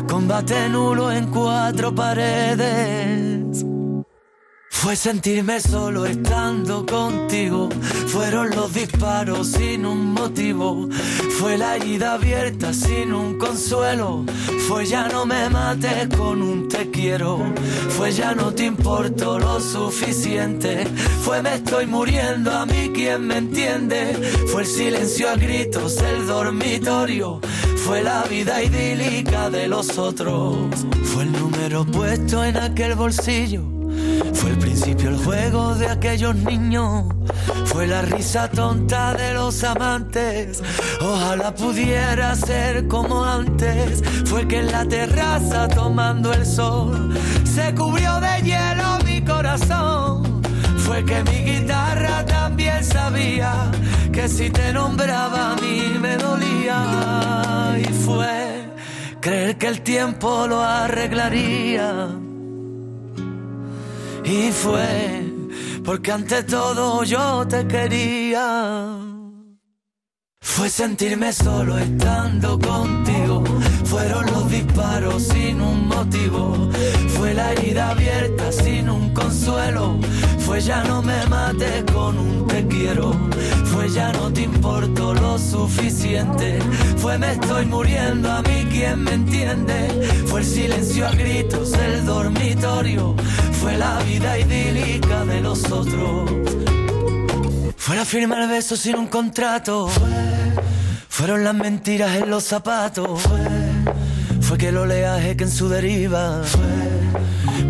combate 0.08 0.70
nulo 0.70 1.12
en 1.12 1.28
cuatro 1.28 1.93
paredes. 1.93 3.66
Fue 4.86 4.95
sentirme 4.95 5.59
solo 5.59 6.05
estando 6.05 6.86
contigo. 6.86 7.69
Fueron 8.05 8.51
los 8.51 8.71
disparos 8.71 9.47
sin 9.47 9.83
un 9.83 10.13
motivo. 10.13 10.88
Fue 11.39 11.57
la 11.57 11.75
herida 11.75 12.13
abierta 12.13 12.71
sin 12.71 13.11
un 13.11 13.39
consuelo. 13.39 14.23
Fue 14.67 14.86
ya 14.86 15.07
no 15.07 15.25
me 15.25 15.49
mates 15.49 16.07
con 16.15 16.39
un 16.39 16.67
te 16.67 16.91
quiero. 16.91 17.39
Fue 17.97 18.11
ya 18.11 18.36
no 18.36 18.53
te 18.53 18.65
importo 18.65 19.39
lo 19.39 19.59
suficiente. 19.59 20.86
Fue 21.23 21.41
me 21.41 21.55
estoy 21.55 21.88
muriendo 21.88 22.51
a 22.51 22.67
mí 22.67 22.91
quien 22.93 23.25
me 23.25 23.38
entiende. 23.38 24.13
Fue 24.51 24.61
el 24.61 24.67
silencio 24.67 25.31
a 25.31 25.36
gritos 25.36 25.95
del 25.95 26.27
dormitorio. 26.27 27.41
Fue 27.77 28.03
la 28.03 28.21
vida 28.25 28.61
idílica 28.61 29.49
de 29.49 29.67
los 29.67 29.97
otros. 29.97 30.86
Fue 31.05 31.23
el 31.23 31.31
número 31.31 31.86
puesto 31.86 32.43
en 32.43 32.57
aquel 32.57 32.93
bolsillo. 32.93 33.74
Fue 34.34 34.51
el 34.51 34.58
principio 34.58 35.10
el 35.10 35.18
juego 35.18 35.76
de 35.76 35.88
aquellos 35.88 36.36
niños. 36.36 37.06
Fue 37.66 37.88
la 37.88 38.01
risa 38.01 38.49
tonta 38.49 39.14
de 39.14 39.34
los 39.34 39.64
amantes. 39.64 40.62
Ojalá 41.01 41.53
pudiera 41.53 42.36
ser 42.36 42.88
como 42.88 43.24
antes. 43.24 44.03
Fue 44.26 44.47
que 44.47 44.60
en 44.60 44.72
la 44.72 44.86
terraza 44.86 45.68
tomando 45.68 46.34
el 46.34 46.45
sol 46.45 47.14
se 47.43 47.74
cubrió 47.74 48.20
de 48.20 48.41
hielo 48.43 48.99
mi 49.06 49.22
corazón. 49.24 50.41
Fue 50.78 51.03
que 51.03 51.24
mi 51.24 51.38
guitarra 51.51 52.26
también 52.26 52.84
sabía 52.84 53.72
que 54.12 54.28
si 54.28 54.49
te 54.49 54.72
nombraba 54.72 55.53
a 55.53 55.56
mí 55.56 55.97
me 55.99 56.18
dolía. 56.18 57.78
Y 57.80 57.93
fue 58.06 58.70
creer 59.20 59.58
que 59.58 59.68
el 59.68 59.82
tiempo 59.82 60.47
lo 60.47 60.62
arreglaría. 60.62 62.24
Y 64.26 64.51
fue 64.51 65.23
porque 65.84 66.11
ante 66.11 66.43
todo 66.43 67.03
yo 67.03 67.47
te 67.47 67.67
quería. 67.67 68.97
Fue 70.41 70.69
sentirme 70.69 71.32
solo 71.32 71.78
estando 71.78 72.57
contigo. 72.57 73.43
Fueron 73.84 74.26
los 74.26 74.49
disparos 74.49 75.23
sin 75.23 75.61
un 75.61 75.88
motivo. 75.88 76.71
Fue 77.17 77.34
la 77.36 77.51
herida 77.53 77.91
abierta 77.91 78.51
sin 78.51 78.89
un 78.89 79.13
consuelo. 79.13 79.99
Fue 80.56 80.62
ya 80.62 80.86
no 80.86 81.01
me 81.01 81.26
mates 81.26 81.84
con 81.91 82.18
un 82.18 82.47
te 82.47 82.66
quiero. 82.66 83.12
Fue 83.66 83.89
ya 83.89 84.14
no 84.14 84.32
te 84.32 84.43
importo 84.43 85.14
lo 85.14 85.38
suficiente. 85.38 86.60
Fue 86.95 87.18
me 87.18 87.34
estoy 87.34 87.66
muriendo 87.66 88.32
a 88.32 88.41
mí 88.41 88.66
quien 88.72 89.03
me 89.03 89.16
entiende. 89.16 90.08
Fue 90.28 90.39
el 90.39 90.45
silencio 90.45 91.08
a 91.08 91.12
gritos 91.12 91.72
del 91.72 92.06
dormitorio. 92.06 93.18
Fue 93.60 93.76
la 93.76 93.99
vida 94.03 94.39
idílica 94.39 95.26
de 95.26 95.41
los 95.41 95.70
otros. 95.70 96.32
Fue 97.76 97.97
la 97.97 98.06
firma 98.06 98.41
el 98.41 98.49
beso 98.49 98.78
sin 98.78 98.95
un 98.95 99.08
contrato. 99.08 99.89
Fueron 101.10 101.43
las 101.43 101.53
mentiras 101.53 102.16
en 102.16 102.30
los 102.30 102.45
zapatos. 102.45 103.24
Fue 104.39 104.58
que 104.58 104.70
el 104.70 104.78
oleaje 104.78 105.36
que 105.36 105.43
en 105.43 105.51
su 105.51 105.68
deriva. 105.68 106.43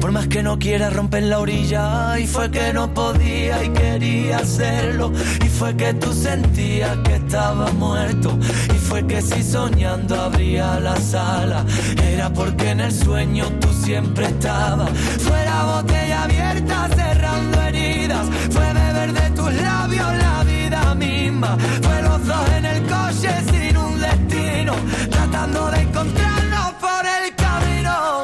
Por 0.06 0.12
más 0.12 0.28
que 0.28 0.44
no 0.44 0.60
quiera 0.60 0.92
romper 0.92 1.24
la 1.24 1.40
orilla. 1.40 2.20
Y 2.20 2.28
fue 2.28 2.52
que 2.52 2.72
no 2.72 2.94
podía 2.94 3.64
y 3.64 3.70
quería 3.70 4.38
hacerlo. 4.38 5.12
Y 5.44 5.50
fue 5.50 5.76
que 5.76 5.96
tú 5.96 6.14
sentías 6.14 6.96
que 6.98 7.16
estaba 7.16 7.72
muerto. 7.72 8.38
Y 8.70 8.78
fue 8.78 9.08
que 9.08 9.20
si 9.20 9.42
soñando 9.42 10.14
abría 10.14 10.80
la 10.80 10.96
sala. 10.98 11.66
Era 12.04 12.32
porque 12.32 12.70
en 12.70 12.82
el 12.82 12.92
sueño 12.92 13.46
tú 13.60 13.68
siempre 13.74 14.28
estabas. 14.28 14.92
Fue 15.22 15.44
la 15.44 15.64
botella 15.64 16.24
abierta 16.26 16.88
cerrando 16.96 17.62
heridas. 17.64 18.28
Fue 18.52 18.74
beber 18.74 19.12
de 19.12 19.30
tus 19.32 19.54
labios 19.56 20.18
la 20.20 20.44
vida 20.44 20.94
misma. 20.94 21.58
Fue 21.82 22.02
los 22.04 22.28
dos 22.28 22.50
en 22.56 22.66
el 22.66 22.84
coche 22.84 23.32
sin 23.52 23.76
un 23.76 24.00
destino. 24.00 24.74
Tratando 25.10 25.72
de 25.72 25.82
encontrarnos 25.82 26.55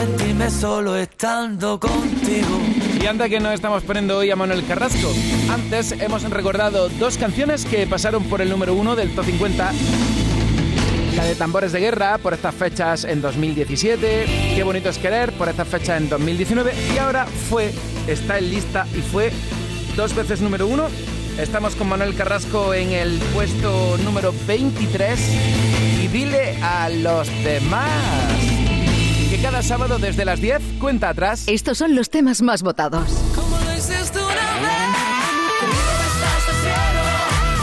sentirme 0.00 0.50
solo 0.50 0.96
estando 0.96 1.78
contigo. 1.78 2.58
Y 3.02 3.06
anda 3.06 3.28
que 3.28 3.38
no 3.38 3.52
estamos 3.52 3.82
poniendo 3.82 4.16
hoy 4.16 4.30
a 4.30 4.36
Manuel 4.36 4.64
Carrasco. 4.64 5.12
Antes 5.50 5.92
hemos 5.92 6.22
recordado 6.22 6.88
dos 6.88 7.18
canciones 7.18 7.66
que 7.66 7.86
pasaron 7.86 8.24
por 8.24 8.40
el 8.40 8.48
número 8.48 8.72
uno 8.72 8.96
del 8.96 9.14
Top 9.14 9.26
50. 9.26 9.72
La 11.16 11.24
de 11.24 11.34
Tambores 11.34 11.72
de 11.72 11.80
Guerra 11.80 12.16
por 12.16 12.32
estas 12.32 12.54
fechas 12.54 13.04
en 13.04 13.20
2017. 13.20 14.54
Qué 14.54 14.62
bonito 14.62 14.88
es 14.88 14.96
querer 14.96 15.32
por 15.32 15.50
estas 15.50 15.68
fechas 15.68 16.00
en 16.00 16.08
2019. 16.08 16.72
Y 16.94 16.98
ahora 16.98 17.26
fue, 17.26 17.70
está 18.06 18.38
en 18.38 18.48
lista 18.48 18.86
y 18.96 19.02
fue 19.02 19.30
dos 19.96 20.14
veces 20.14 20.40
número 20.40 20.66
uno. 20.66 20.84
Estamos 21.38 21.74
con 21.74 21.90
Manuel 21.90 22.14
Carrasco 22.14 22.72
en 22.72 22.92
el 22.92 23.18
puesto 23.34 23.98
número 23.98 24.32
23. 24.46 25.20
Y 26.02 26.08
dile 26.08 26.56
a 26.62 26.88
los 26.88 27.28
demás 27.44 28.39
cada 29.40 29.62
sábado 29.62 29.98
desde 29.98 30.24
las 30.24 30.40
10 30.40 30.60
cuenta 30.78 31.08
atrás. 31.08 31.44
Estos 31.46 31.78
son 31.78 31.94
los 31.94 32.10
temas 32.10 32.42
más 32.42 32.62
votados. 32.62 33.08
Como 33.34 33.58
lo 33.58 33.72
hiciste 33.74 34.18
una 34.18 34.34
vez, 34.60 34.90
conmigo 35.60 35.92
me 35.98 36.06
estás 36.12 36.44
haciendo, 36.50 37.02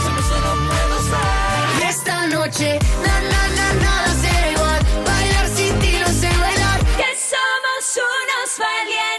solo 0.02 0.22
se 0.22 0.38
no 0.40 0.52
puedo 0.68 0.96
ser. 1.08 1.80
Y 1.80 1.82
esta 1.88 2.26
noche, 2.26 2.78
na, 3.04 3.20
na, 3.20 3.48
na, 3.56 3.72
nada 3.80 4.14
será 4.20 4.50
igual. 4.52 4.80
Bailar 5.06 5.48
sin 5.54 5.78
ti 5.78 5.92
no 6.00 6.08
sé 6.08 6.28
bailar. 6.40 6.80
Que 6.96 7.10
somos 7.16 7.96
unos 7.96 8.58
valientes. 8.58 9.17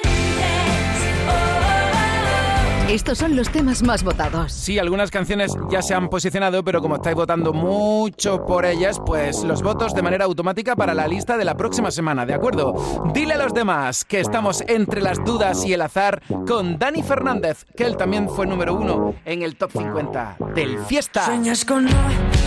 Estos 2.89 3.19
son 3.19 3.35
los 3.35 3.51
temas 3.51 3.83
más 3.83 4.03
votados. 4.03 4.51
Sí, 4.51 4.79
algunas 4.79 5.11
canciones 5.11 5.55
ya 5.69 5.83
se 5.83 5.93
han 5.93 6.09
posicionado, 6.09 6.63
pero 6.63 6.81
como 6.81 6.95
estáis 6.95 7.15
votando 7.15 7.53
mucho 7.53 8.43
por 8.47 8.65
ellas, 8.65 8.99
pues 9.05 9.43
los 9.43 9.61
votos 9.61 9.93
de 9.93 10.01
manera 10.01 10.25
automática 10.25 10.75
para 10.75 10.95
la 10.95 11.07
lista 11.07 11.37
de 11.37 11.45
la 11.45 11.55
próxima 11.55 11.91
semana, 11.91 12.25
¿de 12.25 12.33
acuerdo? 12.33 12.73
Dile 13.13 13.35
a 13.35 13.37
los 13.37 13.53
demás 13.53 14.05
que 14.05 14.19
estamos 14.19 14.63
entre 14.67 15.01
las 15.01 15.23
dudas 15.23 15.63
y 15.67 15.73
el 15.73 15.83
azar 15.83 16.23
con 16.47 16.79
Dani 16.79 17.03
Fernández, 17.03 17.63
que 17.77 17.83
él 17.83 17.95
también 17.95 18.27
fue 18.27 18.47
número 18.47 18.73
uno 18.73 19.13
en 19.23 19.43
el 19.43 19.55
top 19.55 19.71
50 19.71 20.37
del 20.55 20.79
Fiesta. 20.79 21.27
Sueñas 21.27 21.63
con 21.65 21.85
no 21.85 21.91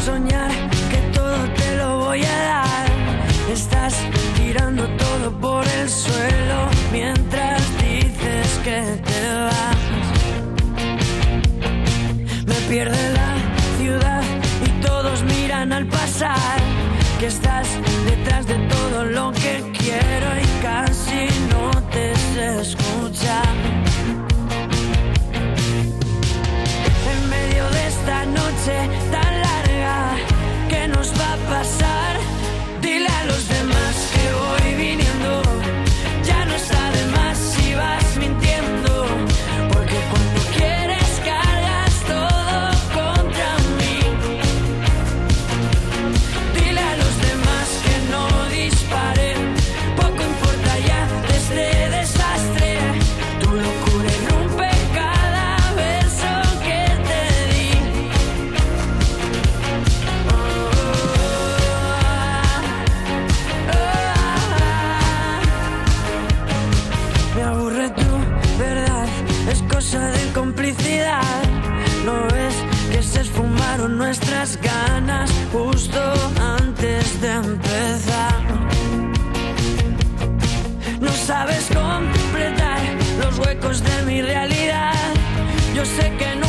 soñar 0.04 0.41
Que 17.22 17.28
estás 17.28 17.91
Yo 85.94 86.41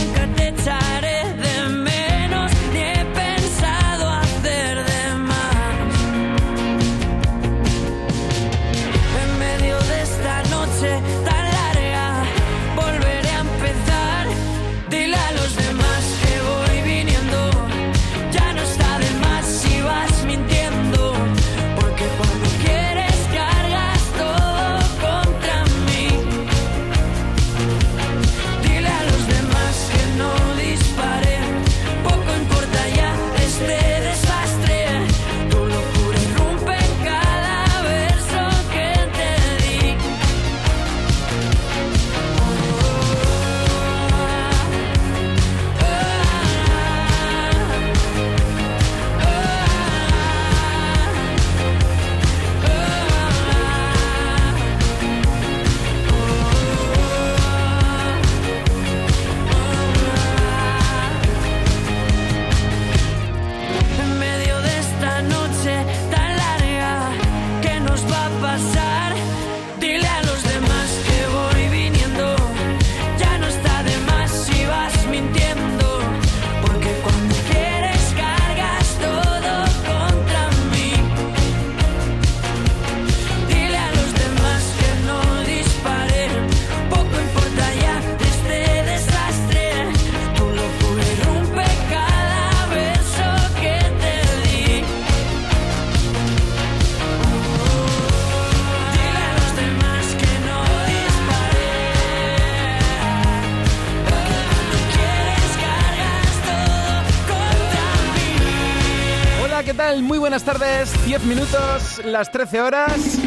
buenas 110.33 110.45
tardes. 110.45 111.05
10 111.05 111.25
minutos, 111.25 112.01
las 112.05 112.31
13 112.31 112.59
horas. 112.59 113.19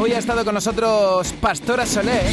Hoy 0.00 0.12
ha 0.12 0.18
estado 0.18 0.44
con 0.44 0.54
nosotros 0.54 1.34
Pastora 1.40 1.84
Soler. 1.84 2.30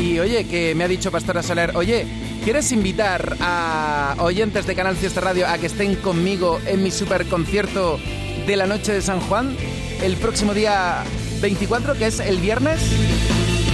Y 0.00 0.20
oye, 0.20 0.46
que 0.46 0.76
me 0.76 0.84
ha 0.84 0.88
dicho 0.88 1.10
Pastora 1.10 1.42
Soler, 1.42 1.72
oye, 1.74 2.06
¿quieres 2.44 2.70
invitar 2.70 3.36
a 3.40 4.14
oyentes 4.20 4.64
de 4.64 4.76
Canal 4.76 4.94
Fiesta 4.94 5.20
Radio 5.20 5.48
a 5.48 5.58
que 5.58 5.66
estén 5.66 5.96
conmigo 5.96 6.60
en 6.66 6.84
mi 6.84 6.92
super 6.92 7.26
concierto 7.26 7.98
de 8.46 8.54
la 8.54 8.66
noche 8.66 8.92
de 8.92 9.02
San 9.02 9.18
Juan 9.22 9.56
el 10.04 10.14
próximo 10.16 10.54
día 10.54 11.02
24, 11.40 11.94
que 11.94 12.06
es 12.06 12.20
el 12.20 12.38
viernes? 12.38 12.80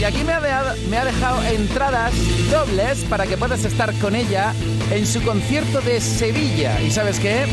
Y 0.00 0.04
aquí 0.04 0.24
me 0.24 0.32
ha, 0.32 0.40
dejado, 0.40 0.76
me 0.88 0.96
ha 0.96 1.04
dejado 1.04 1.42
entradas 1.44 2.14
dobles 2.50 3.04
para 3.10 3.26
que 3.26 3.36
puedas 3.36 3.66
estar 3.66 3.92
con 3.98 4.16
ella 4.16 4.54
en 4.90 5.06
su 5.06 5.20
concierto 5.20 5.82
de 5.82 6.00
Sevilla. 6.00 6.80
¿Y 6.80 6.90
sabes 6.90 7.20
qué? 7.20 7.44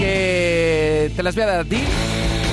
Que 0.00 1.12
te 1.14 1.22
las 1.22 1.34
voy 1.34 1.44
a 1.44 1.46
dar 1.46 1.60
a 1.60 1.64
ti. 1.64 1.84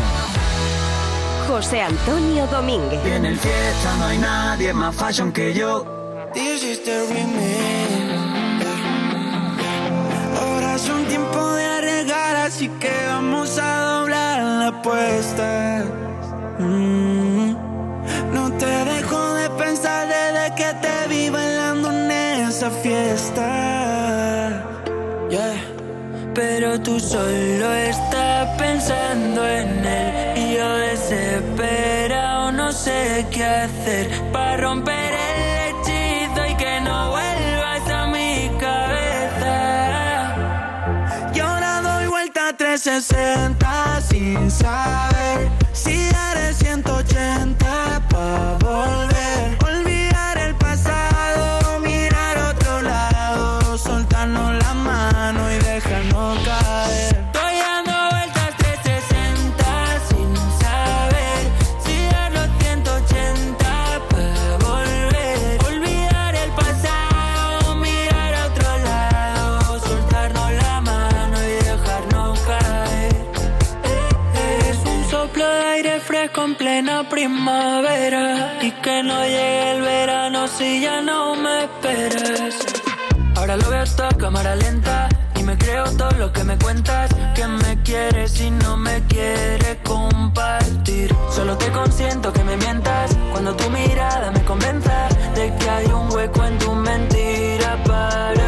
José 1.56 1.80
Antonio 1.80 2.46
Domínguez. 2.48 3.00
En 3.06 3.26
el 3.26 3.40
fiesta 3.40 3.96
no 3.98 4.08
hay 4.08 4.18
nadie 4.18 4.74
más 4.74 4.94
fashion 4.94 5.32
que 5.32 5.54
yo. 5.54 5.86
This 6.34 6.62
is 6.64 6.84
the. 6.84 7.00
Ahora 10.38 10.76
es 10.76 10.90
un 10.90 11.06
tiempo 11.06 11.54
de 11.54 11.66
arriesgar, 11.66 12.36
así 12.48 12.68
que 12.68 12.92
vamos 13.08 13.58
a 13.58 13.80
doblar 13.84 14.44
la 14.44 14.68
apuesta. 14.68 15.86
Mm. 16.60 17.56
No 18.34 18.52
te 18.60 18.66
dejo 18.66 19.34
de 19.36 19.50
pensar 19.52 20.10
desde 20.10 20.56
que 20.56 20.74
te 20.82 21.08
vi 21.08 21.30
bailando 21.30 21.90
en 21.90 22.12
esa 22.12 22.70
fiesta. 22.70 23.48
Yeah. 25.30 25.76
Pero 26.34 26.82
tú 26.82 27.00
solo 27.00 27.74
estás 27.74 28.50
pensando 28.58 29.48
en 29.48 29.86
él 29.86 30.38
y 30.38 30.56
yo 30.56 30.95
desesperado, 31.16 32.52
no 32.52 32.72
sé 32.72 33.26
qué 33.32 33.44
hacer 33.44 34.10
para 34.32 34.58
romper 34.58 35.14
el 35.14 35.76
hechizo 35.76 36.46
y 36.46 36.56
que 36.56 36.82
no 36.82 37.12
vuelvas 37.12 37.90
a 37.90 38.08
mi 38.08 38.50
cabeza. 38.60 40.36
Y 41.34 41.40
ahora 41.40 41.82
doy 41.82 42.08
vuelta 42.08 42.50
a 42.50 42.54
360 42.58 44.02
sin 44.02 44.52
saber 44.52 45.50
si 45.74 46.10
daré 46.10 46.54
180 46.54 48.02
pa' 48.10 48.58
volar. 48.62 49.05
Y 78.62 78.72
que 78.84 79.02
no 79.02 79.24
llegue 79.24 79.72
el 79.72 79.82
verano 79.82 80.48
si 80.48 80.82
ya 80.82 81.02
no 81.02 81.36
me 81.36 81.64
esperas. 81.64 82.56
Ahora 83.36 83.58
lo 83.58 83.68
veo 83.68 83.84
todo 83.98 84.08
a 84.08 84.10
cámara 84.12 84.56
lenta 84.56 85.10
y 85.36 85.42
me 85.42 85.58
creo 85.58 85.86
todo 85.98 86.12
lo 86.20 86.32
que 86.32 86.44
me 86.44 86.56
cuentas. 86.60 87.10
Que 87.34 87.48
me 87.48 87.82
quieres 87.82 88.40
y 88.42 88.52
no 88.52 88.78
me 88.78 89.02
quieres 89.08 89.78
compartir. 89.84 91.16
Solo 91.32 91.58
te 91.58 91.72
consiento 91.72 92.32
que 92.32 92.44
me 92.44 92.58
mientas 92.58 93.18
cuando 93.32 93.56
tu 93.56 93.72
mirada 93.72 94.30
me 94.30 94.44
convenza 94.44 95.08
de 95.34 95.52
que 95.56 95.70
hay 95.70 95.88
un 95.88 96.12
hueco 96.14 96.44
en 96.46 96.60
tu 96.60 96.74
mentira 96.74 97.84
para 97.86 98.45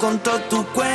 con 0.00 0.18
todo 0.20 0.40
tu 0.48 0.64
cuento. 0.72 0.89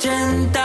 180 0.00 0.50
para 0.52 0.59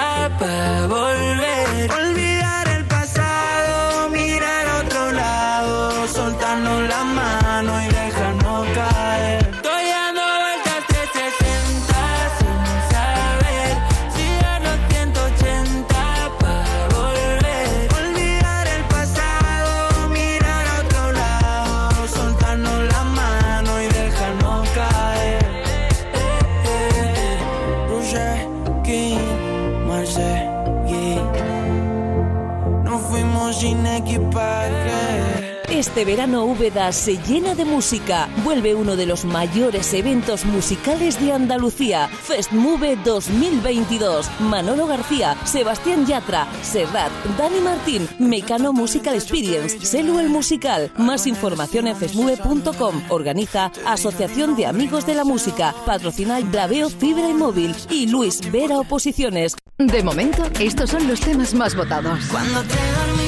verano 36.25 36.45
Úbeda 36.45 36.91
se 36.91 37.17
llena 37.17 37.53
de 37.53 37.65
música. 37.65 38.27
Vuelve 38.43 38.73
uno 38.73 38.95
de 38.95 39.05
los 39.05 39.25
mayores 39.25 39.93
eventos 39.93 40.43
musicales 40.43 41.21
de 41.21 41.31
Andalucía, 41.31 42.07
Festmove 42.07 42.95
2022. 42.95 44.27
Manolo 44.39 44.87
García, 44.87 45.37
Sebastián 45.45 46.07
Yatra, 46.07 46.47
Serrat, 46.63 47.11
Dani 47.37 47.59
Martín, 47.61 48.09
Mecano 48.17 48.73
Musical 48.73 49.13
Experience, 49.13 49.85
Selu 49.85 50.17
el 50.17 50.29
Musical. 50.29 50.91
Más 50.97 51.27
información 51.27 51.85
en 51.85 51.95
festmove.com. 51.95 53.03
Organiza 53.09 53.71
Asociación 53.85 54.55
de 54.55 54.65
Amigos 54.65 55.05
de 55.05 55.13
la 55.13 55.25
Música. 55.25 55.75
Patrocina 55.85 56.39
Braveo 56.39 56.89
Fibra 56.89 57.29
y 57.29 57.35
Móvil 57.35 57.75
y 57.91 58.07
Luis 58.07 58.41
Vera 58.51 58.79
Oposiciones. 58.79 59.55
De 59.77 60.01
momento, 60.01 60.43
estos 60.59 60.89
son 60.89 61.07
los 61.07 61.19
temas 61.19 61.53
más 61.53 61.75
votados. 61.75 62.19
Cuando 62.31 62.63
te 62.63 63.24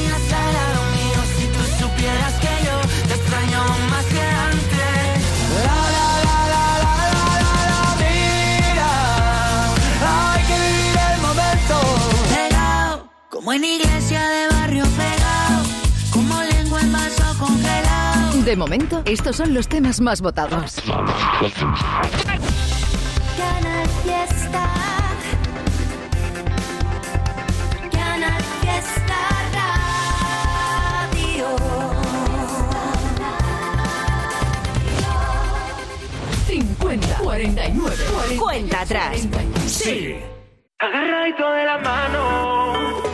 como 13.47 13.55
en 13.55 13.63
iglesia 13.63 14.27
de 14.27 14.47
barrio 14.49 14.83
pegado, 14.83 15.63
como 16.11 16.43
lengua 16.43 16.81
en 16.81 16.91
vaso 16.91 17.23
congelado. 17.39 18.43
De 18.43 18.57
momento, 18.57 19.01
estos 19.05 19.37
son 19.37 19.53
los 19.53 19.69
temas 19.69 20.01
más 20.01 20.19
votados. 20.19 20.81
Canal 23.37 23.87
Fiesta. 24.03 24.69
Canal 27.89 28.43
Fiesta 28.59 29.15
Radio. 31.13 31.47
50, 36.47 37.17
49, 37.19 37.95
Cuenta 38.37 38.81
atrás. 38.81 39.25
Sí. 39.67 40.17
Agarradito 40.79 41.49
de 41.49 41.63
la 41.63 41.77
mano. 41.77 43.06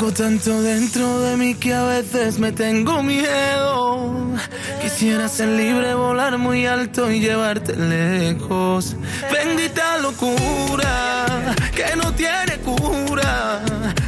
Tengo 0.00 0.14
tanto 0.14 0.62
dentro 0.62 1.20
de 1.20 1.36
mí 1.36 1.54
que 1.56 1.74
a 1.74 1.82
veces 1.84 2.38
me 2.38 2.52
tengo 2.52 3.02
miedo. 3.02 4.34
Quisiera 4.80 5.28
ser 5.28 5.48
libre, 5.48 5.92
volar 5.92 6.38
muy 6.38 6.64
alto 6.64 7.10
y 7.10 7.20
llevarte 7.20 7.76
lejos. 7.76 8.96
Bendita 9.30 9.98
locura 9.98 11.54
que 11.76 11.94
no 11.96 12.14
tiene 12.14 12.56
cura. 12.64 13.60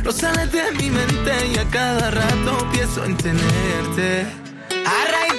No 0.02 0.12
sales 0.12 0.50
de 0.50 0.72
mi 0.78 0.88
mente 0.88 1.32
y 1.54 1.58
a 1.58 1.64
cada 1.68 2.10
rato 2.10 2.66
pienso 2.72 3.04
en 3.04 3.14
tenerte. 3.18 4.02
De 4.02 5.31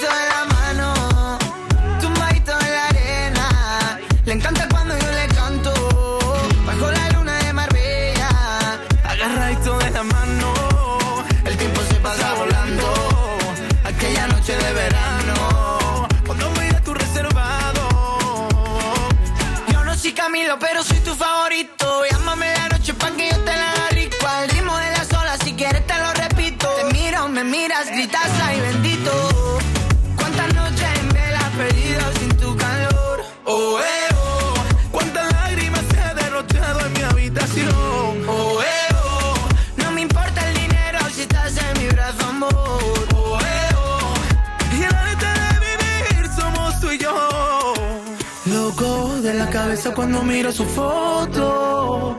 miro 50.33 50.51
su 50.51 50.65
foto. 50.65 52.15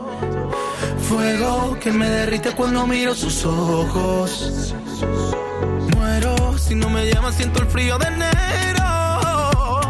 Fuego 1.09 1.77
que 1.81 1.91
me 1.91 2.09
derrite 2.09 2.51
cuando 2.51 2.87
miro 2.87 3.13
sus 3.13 3.45
ojos. 3.45 4.73
Muero 5.93 6.57
si 6.57 6.75
no 6.75 6.89
me 6.89 7.11
llamas, 7.11 7.35
siento 7.35 7.61
el 7.61 7.67
frío 7.67 7.97
de 7.97 8.07
enero. 8.07 9.81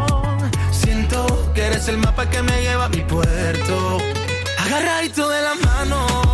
Siento 0.72 1.52
que 1.54 1.66
eres 1.66 1.86
el 1.86 1.98
mapa 1.98 2.28
que 2.28 2.42
me 2.42 2.62
lleva 2.62 2.86
a 2.86 2.88
mi 2.88 3.02
puerto. 3.02 3.98
Agarradito 4.58 5.28
de 5.28 5.42
la 5.42 5.54
mano 5.54 6.25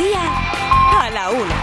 día. 0.00 0.29